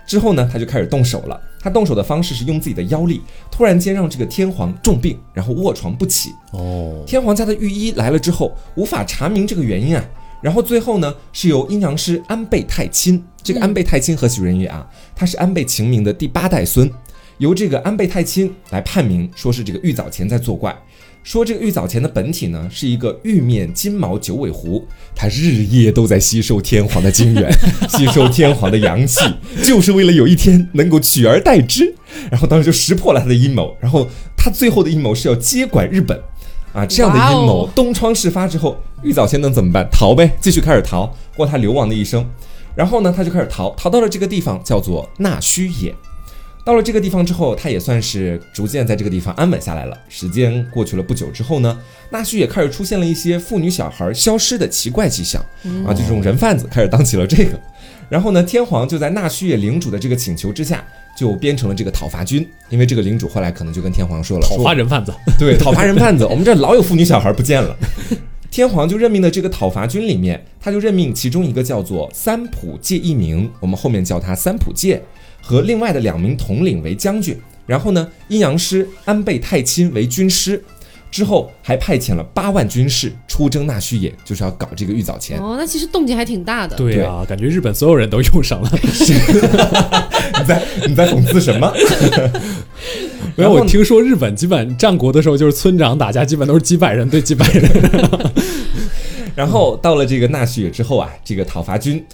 [0.09, 1.39] 之后呢，他就开始动手了。
[1.61, 6.33] 他动手的方式是用自己的妖力，突然间让这个天皇重病，然后卧床不起。
[6.53, 10.03] 哦，天皇家的御医来了之后，无法查明这个原因啊。
[10.41, 14.89] 然后最后呢，是由阴阳师安倍太亲，这个安倍太亲何许人也啊？
[15.15, 16.91] 他是安倍晴明的第八代孙，
[17.37, 20.75] 由这个安倍太亲来判明，说是这个玉藻前在作怪。
[21.29, 27.53] 说这个玉藻前的本体呢是一个玉面金毛九尾狐，它日夜都在吸收天皇的精元，
[27.91, 29.21] 吸收天皇的阳气，
[29.63, 31.95] 就是为了有一天能够取而代之。
[32.31, 34.09] 然后当时就识破了他的阴谋，然后
[34.39, 36.19] 他最后的阴谋是要接管日本。
[36.73, 39.87] 啊，这样的阴哇谋哦东窗事发之后，玉藻前能怎么办？
[39.93, 42.27] 逃呗，继续开始逃，过他流亡的一生。
[42.75, 45.95] 然后呢，他就开始逃，逃到了这个地方叫做纳须野。
[46.65, 49.99] 到了这个地方之后，他也算是逐渐在这个地方安稳下来了。
[50.09, 51.79] 时间过去了不久之后呢，
[52.11, 55.43] 纳须也开始出现了一些妇女小孩消失的奇怪迹象
[55.87, 57.59] 啊，就这种人贩子开始当起了这个。
[58.11, 60.83] 然后呢，天皇就在纳须野领主的这个请求之下，
[61.17, 62.47] 就编成了这个讨伐军。
[62.69, 67.77] 因为这个领主后来可能就跟天皇说了，讨伐人贩子，对，讨伐人贩子， 我们这老有妇女小孩不见了。
[68.51, 75.03] 天皇就任命的这个讨伐军里面，他就任命其中一个叫做三浦介一名，我们后面叫他三浦介，
[75.49, 77.35] 和另外的两名统领为将军。
[77.65, 80.63] 然后呢，阴阳师安倍太亲为军师。
[81.11, 85.39] 之后还派遣了八万军士出征纳须野，就是要搞这个玉藻前。
[85.39, 86.77] 哦，那其实动静还挺大的。
[86.77, 88.71] 对啊，感觉日本所有人都用上了。
[90.39, 91.73] 你在你在讽刺什么？
[93.35, 97.71] 没有，我听说日本基本战国的时候就是村长打架，基本都是几百人对几百人。
[99.35, 102.05] 然后到了这个纳须野之后啊，这个讨伐军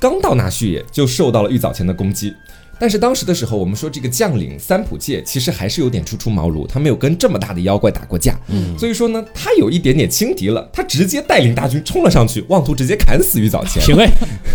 [0.00, 2.34] 刚到纳须野就受到了玉藻前的攻击。
[2.82, 13.80] 但是当时的时候，我们说这个将领三浦介其实还是有点初出茅庐，他没有跟这么大的妖怪打过架，嗯，所以说呢，他有一点点轻敌了，他直接带领大军冲了上去，妄图直接砍死玉藻前。
[13.86, 14.04] 评委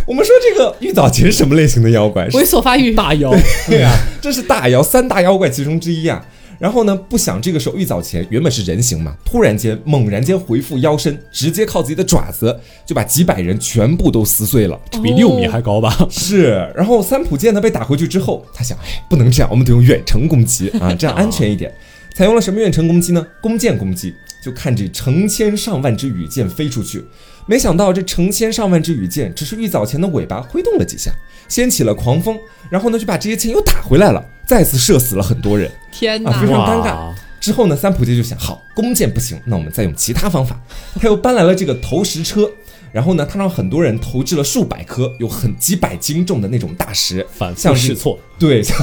[0.05, 2.27] 我们说这个玉藻前是什么类型的妖怪？
[2.31, 3.33] 猥琐发育，大妖，
[3.65, 6.25] 对啊，这是大妖三大妖怪其中之一啊。
[6.59, 14.79] 然后呢，不想这个时候玉藻前原本是人形嘛，突然间猛然间回复腰身，直接靠自己的爪子就把几百人全部都撕碎了。
[14.89, 15.95] 这比六米还高吧？
[16.09, 21.73] 是，然后三浦剑呢被打回去之后，他想，哎，不能这样，我们得用远程攻击啊，这样安全一点。
[22.15, 23.23] 采用了什么远程攻击呢？
[23.39, 24.11] 弓箭攻击，
[24.43, 27.05] 就看这成千上万只羽箭飞出去。
[27.45, 31.11] 没想到这成千上万只羽箭，只是玉藻前的尾巴挥动了几下，
[31.47, 32.35] 掀起了狂风，
[32.71, 35.69] 然后呢就把这些箭又打回来了，再次射死了很多人。
[35.91, 36.65] 天啊非常！
[36.65, 40.59] 尴尬之后呢，三浦介就想，好，弓箭不行，那我们再用其他方法。
[40.95, 42.49] 他又搬来了这个投石车，
[42.91, 48.75] 然后呢，他让很多人投掷了数百颗有很几百斤重的那种大石，反复像试错，对， 像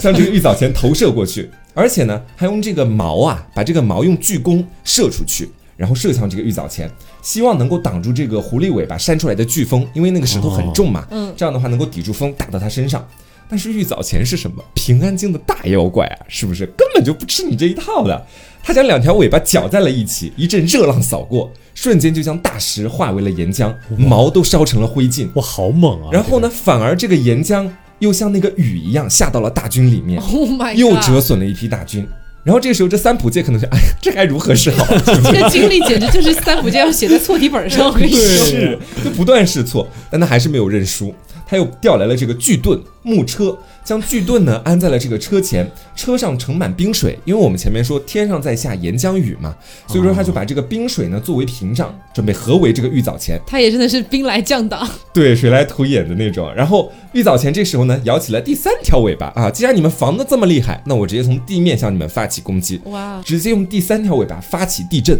[0.00, 6.90] 像这个玉藻前投射过去，而且呢，还用这个矛啊，把这个矛用巨弓射出去，然后射向这个玉藻前，
[7.22, 13.06] 希望能够挡住这个狐狸尾巴扇出来的飓风，因为那个石头很重嘛，嗯这样的话能够抵住风打到他身上。
[13.48, 14.62] 但是玉藻前是什么？
[14.74, 16.66] 平安京的大妖怪啊，是不是？
[16.76, 18.26] 根本就不吃你这一套的。
[18.62, 25.28] 他将两条尾巴搅在了一起，一阵热浪扫过，瞬间就将大石化为了岩浆，毛都烧成了灰烬。
[25.34, 26.08] 哇，好猛啊！
[26.12, 27.70] 然后呢，反而这个岩浆
[28.00, 30.78] 又像那个雨一样下到了大军里面，Oh my god！
[30.80, 32.04] 又折损了一批大军。
[32.42, 34.84] 然后这个时候，这三浦介可能就，哎呀，这该如何是好？
[35.04, 38.46] 这个经历简直就是三浦介要写在错题本上，我跟你说。
[38.46, 41.14] 是，就不断试错，但他还是没有认输。
[41.46, 49.54] 他又调来了这个巨盾木车，将巨盾呢安在了这个车前，车上盛满冰水，因为我们前面说天上在下岩浆雨嘛，
[49.86, 53.40] 所以说他就把这个冰水呢作为屏障，准备合围这个玉藻前。
[53.46, 56.52] 他也真的是兵来将挡，对，水来土掩的那种。
[56.52, 59.48] 然后玉藻前这时候呢，摇起了第三条尾巴啊！
[59.48, 63.22] 既然你们防的这么厉害，那我直接从地面向你们发起攻击，哇！
[63.24, 65.16] 直接用第三条尾巴发起地震。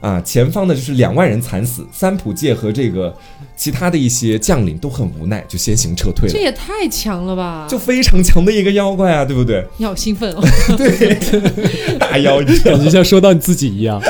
[0.00, 3.12] 啊，前方呢就是两万人惨死，三浦介和这个
[3.58, 6.32] 其他的一些将领都很无奈，就先行撤退了。
[6.32, 7.66] 这也太强了吧！
[7.68, 9.66] 就非常强的一个妖怪啊，对不对？
[9.78, 10.40] 你好兴奋哦！
[10.78, 11.18] 对，
[11.98, 12.58] 大妖一样。
[12.62, 14.00] 感觉像说到你自己一样。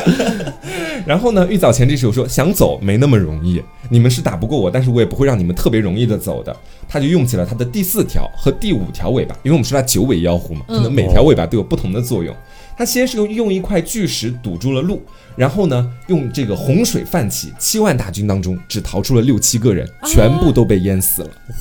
[1.07, 6.55] 然后呢，玉藻前这时候说想走没那么容易，你们是打不过我，但是我也不会让你们特别容易的走的。
[6.87, 12.37] 他就用起了他的第四条和第五条尾巴，因为我们说他九尾妖狐嘛，可能每条尾巴都有不同的作用。
[12.79, 15.03] 他先是用用一块巨石堵住了路，
[15.35, 21.29] 然后呢，用这个洪水泛起，七万大军当中只逃出了六七个人，全部都被淹死了。
[21.29, 21.55] 哇，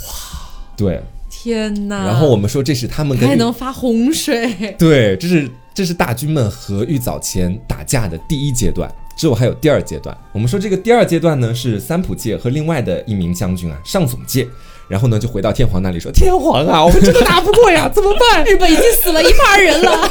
[0.78, 1.02] 对。
[1.30, 2.06] 天哪！
[2.06, 10.18] 然后我们说这是他们跟还能发洪水， 对，这是这是大军们和玉藻前打架的第一阶段，之后还有第二阶段。
[10.34, 14.48] 我们说这个第二阶段呢，是三浦介和另外的一名将军啊，上总介，
[14.88, 20.10] 然后呢就回到天皇那里说：“天皇啊，我们真的打不过呀， 怎么办日本已经死了一半人了。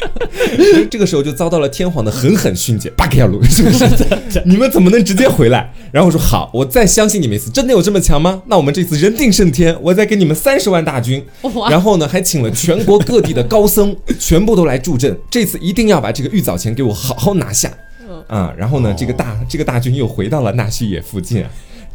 [0.90, 3.86] ”这个时候就遭到了天皇的狠狠训诫，巴克亚鲁是不是？
[4.44, 5.72] 你们怎么能直接回来？
[5.90, 8.42] 然后我说好，我再相信你们一次，真的有这么强吗？
[8.46, 11.24] 那我们这次人定胜天，我再给你们三十万大军，
[11.70, 15.16] 然后呢，还请了全国各地的高僧，全部都来助阵。
[15.30, 17.72] 这次一定要把这个玉藻前给我好好拿下。
[18.26, 21.50] 啊，然后呢，这个大这个大军又回到了纳须野附近啊，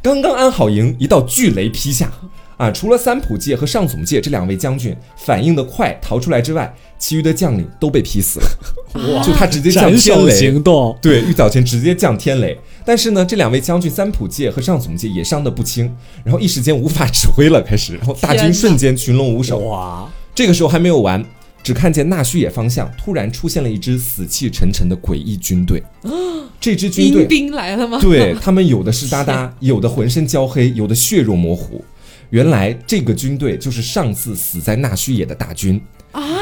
[0.06, 2.12] 刚刚安好营，一道巨雷劈下。
[2.58, 8.46] 啊，除了三浦介和上总介这两位将军反应的快逃出来之外，其余的将领都被劈死了。
[8.94, 12.56] 哇就他直接降天雷，行动，对，玉藻前直接降天雷。
[12.86, 15.92] 但是呢，这两位将军三浦介和上总介也伤得不轻，
[16.24, 19.58] 然后一时间无法指挥了，开始，然后大军瞬间群龙无首。
[19.58, 21.26] 哇，这个时候还没有完，
[21.66, 25.82] 只看见纳须野方向突然出现了一支死气沉沉的诡异军队。
[26.62, 27.98] 这支军队冰冰来了吗？
[28.00, 31.84] 对他们有的是哒哒，有的浑身焦黑，有的血肉模糊。
[32.30, 35.82] 原来这个军队就是上次死在纳须野的大军。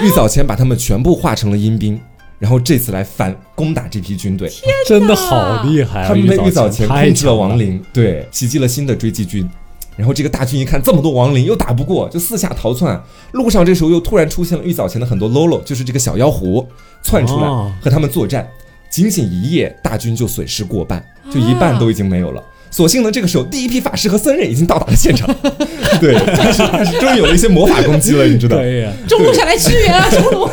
[0.01, 1.97] 玉藻前把他们全部化成了阴兵，
[2.37, 4.51] 然后这次来反攻打这批军队。
[4.85, 6.09] 真的好厉害啊！
[6.09, 9.49] 他们被玉藻前前控制了亡灵，对，袭击了新的追击军。
[9.95, 13.01] 然后这个大军一看这么多亡灵又打不过，就四下逃窜。
[13.31, 16.67] 路上这时候又突然出现了玉藻前的很多喽啰，就是这个小妖狐
[17.01, 18.47] 窜出来哦和他们作战。
[18.89, 22.43] 仅仅一夜，大军就损失过半，就一半都已经没有了。
[22.69, 25.27] 所幸呢，这个时候第一批法师和僧人已经到达了现场，
[26.01, 28.57] 对，开始开始终于有了一些魔法攻击了，你知道？
[28.57, 30.47] 可以，中路下来支援啊，中路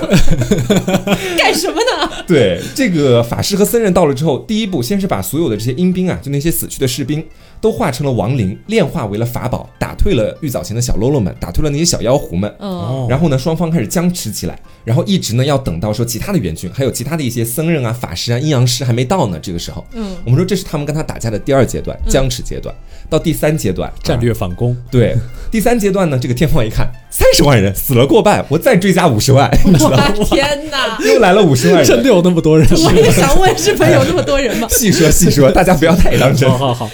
[1.39, 2.11] 干什么呢？
[2.27, 7.25] 对，这个法师和僧人到了之后，第一步先是把所有的这些阴兵啊，就那些死去的士兵，
[7.61, 12.53] 都化成了亡灵，炼化为了法宝，打退了玉藻前的小喽啰们，打退了那些小妖狐们。
[12.59, 19.39] 嗯，哦然后呢，双方开始僵持起来，然后一直呢要等到说其他的援军，还有其他的一些僧人啊、法师啊、阴阳师还没到呢。
[19.43, 22.75] 这个时候，嗯，我们说这是他们跟他打架的第二阶段，僵持阶段。
[23.09, 25.17] 到第三阶段，战略反攻，对，
[25.51, 30.15] 第三阶段呢，这个天皇一看三十万人死了过半，我再追加五十万，你知道吗？
[30.25, 30.97] 天哪！
[31.05, 31.87] 又来了五十万人。
[31.87, 32.67] 真的有那么多人？
[32.71, 34.69] 我也想问，日本有那么多人吗？
[34.71, 36.73] 细说细说，大家不要太当真好。
[36.73, 36.91] 好好，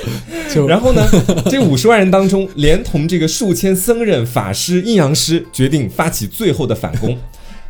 [0.67, 1.07] 然后呢，
[1.51, 7.17] 这五十万人当中，连同这个数千僧人、法师、阴阳师，决定发起最后的反攻。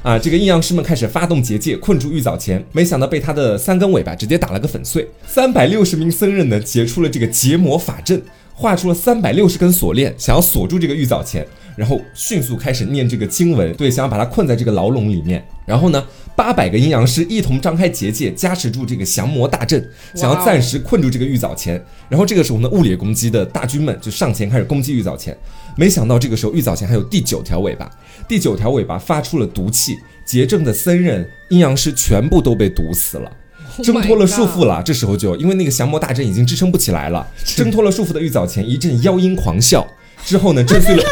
[0.03, 5.09] 啊，这个阴阳师们开始发动结界，困住玉藻前，没想到被他的三根尾巴直接打了个粉碎。
[5.27, 8.23] 三百六十名僧人呢，结出了这个结魔法阵，
[8.55, 11.45] 画出了三百六十根锁链，想要锁住这个玉藻前，
[11.77, 15.47] 然后迅速开始念这个经文，对，想要把他困在这个牢笼里面。
[15.65, 16.05] 然后呢，
[16.35, 21.85] 八百个阴阳师一同张开结界，加持住这个降魔大阵，想要暂时困住这个玉藻前。
[22.09, 25.37] 然后这个时候呢，物理攻击的大军们就上前开始攻击玉藻前。
[25.77, 27.91] 没想到这个时候玉藻前还有第九条尾巴，
[28.27, 33.31] 第九条尾巴发出了毒气，结症的僧人、阴阳师全部都被毒死了。
[33.77, 39.87] Oh 挣脱了束缚了，这时候就因为那个降魔大阵已经支撑不起来了，挣脱了束缚的玉藻前一阵妖音狂笑，
[40.27, 41.05] 之后呢震碎了，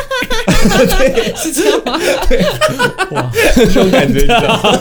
[0.99, 2.01] 对，是这样吗？
[2.29, 2.45] 对，
[3.13, 4.81] 哇这种感觉，你知道吗？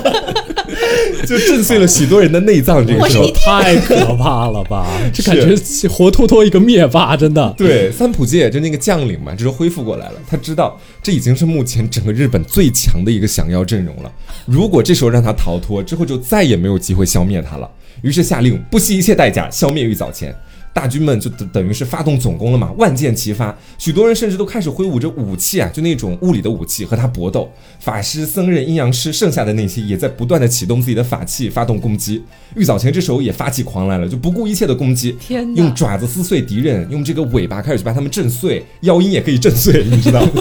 [1.28, 2.86] 就震碎了许多人的内脏。
[2.86, 4.88] 这个时候太可怕了吧？
[5.14, 5.56] 这感觉
[5.88, 7.54] 活脱脱一个灭霸，真的。
[7.56, 14.12] 对三浦介就那个将领嘛，这时候恢复过来了，他知道这已经是目前整个日本最强的一个降妖阵容了。
[14.48, 17.70] 如果这时候让他逃脱，之后就再也没有机会消灭他了。
[18.02, 20.36] 于是下令不惜一切代价消灭玉藻前。
[20.74, 27.48] 大军们就等等于是发动总攻了嘛，万箭齐发，许多人甚至都开始挥舞着武器啊，就那种物理的武器和他搏斗。
[27.80, 32.24] 法师、僧人、阴阳师，剩下的那些也在不断的启动自己的法器，发动攻击。
[32.56, 40.34] 玉藻前这时候也发起狂来了，就不顾一切的攻击，天用爪子撕碎敌人，用这个尾巴开始去把他们震碎，妖音也可以震碎， 你知道吗？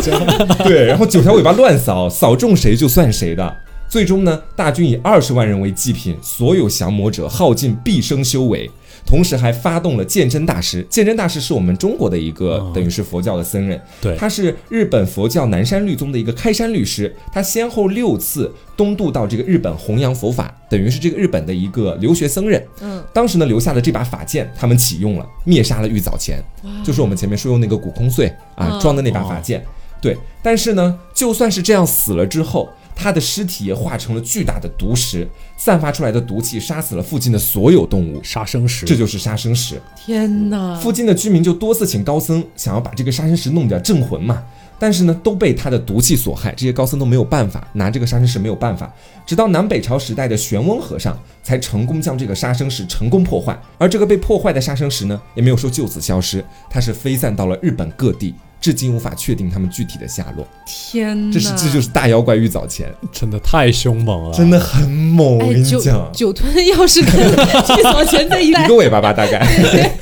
[0.65, 3.57] 对，然后九条尾巴乱扫，扫中谁就算谁的。
[3.89, 8.71] 最终呢，大军以二十万人为祭品，所有降魔者耗尽毕生修为，
[9.05, 10.87] 同时还发动了鉴真大师。
[10.89, 12.73] 鉴真大师是我们中国的一个、哦。
[12.75, 14.17] 等于是佛教的僧人，对。
[14.17, 22.65] 他是日本佛教南山律宗的一个开山律师，他先后六次东渡到这个日本弘扬佛法，等于是这个日本的一个留学僧人。
[22.81, 26.43] 嗯，当时呢留下了这把法剑，他们启用了，灭杀了玉藻前，
[26.85, 28.81] 就是我们前面说用那个古空碎啊嗯。
[28.81, 29.63] 装的那把法剑。
[30.01, 32.69] 对，但是呢，就算是这样死了之后，
[33.03, 39.83] 他的尸体也化成了巨大的毒石，散发出来的毒气杀死了附近的所有动物，杀生石，这就是杀生石。
[39.97, 40.77] 天哪！
[40.77, 44.43] 附近的居民就多次请高僧想要把这个杀生石弄掉镇魂嘛，
[44.79, 48.95] 但是呢都被他的毒气所害，这些高僧都没有办法拿这个杀生石没有办法，
[49.27, 58.35] 直到南北朝时代的玄翁和尚才成功将这个杀生石成功破坏，而这个被破坏的杀生石呢也没有说就此消失，它是飞散到了日本各地。
[58.63, 61.35] 至今无法确定他们具体的下落，天哪！
[61.35, 69.45] 这是这就是大妖怪玉藻前，真的太凶猛了，真的很猛，我哎，跟你讲，酒吞要是跟玉藻前在一代一个尾巴吧，大概，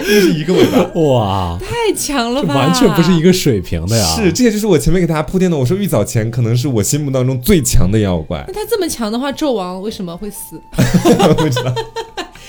[0.00, 1.00] 就是一个尾巴。
[1.00, 2.52] 哇，太强了吧？
[2.52, 4.04] 这完全不是一个水平的呀！
[4.14, 5.56] 是，这也就是我前面给大家铺垫的。
[5.56, 10.60] 我说玉藻前可能是我心目当中最强的妖怪那，他这么强的话，纣王为什么会死？
[11.38, 11.74] 不知道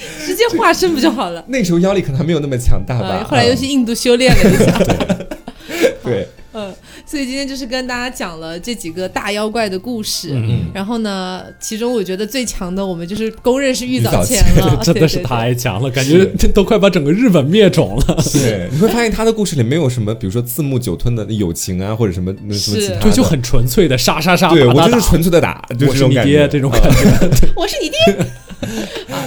[0.25, 1.43] 直接化身不就好了？
[1.49, 3.19] 那时候妖力可能还没有那么强大吧。
[3.19, 4.79] 呃，后来又去印度修炼了一下。
[6.03, 6.73] 对，嗯，
[7.05, 10.31] 所以今天就是跟大家讲了这几个大妖怪的故事。
[10.33, 18.17] 嗯然后呢，其中我觉得最强的，我们就是公认是玉藻前玉了，真的是太强了，感觉这都快把整个日本灭种了。
[18.33, 26.31] 对，你会发现他的故事里没有什么，比如说字幕九吞的友情啊，或者什么那什么其他就很纯粹的杀杀杀，对我打打打就是纯粹的打，就我是这种感觉。
[26.31, 27.37] 你爹这种感觉。
[27.55, 28.27] 我是你爹。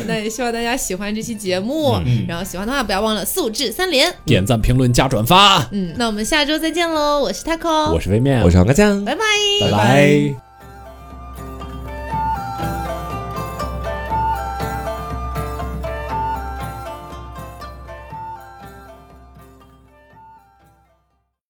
[0.06, 4.12] 好，那也希望大家喜欢这期节目，嗯然后喜欢的话不要忘了素质三连。
[4.24, 5.66] 点赞、评论、加转发。
[5.72, 7.20] 嗯，那我们下周再见喽！
[7.20, 9.20] 我是 taco，我是微面，我是黄瓜酱，拜拜。
[9.60, 10.45] 拜拜。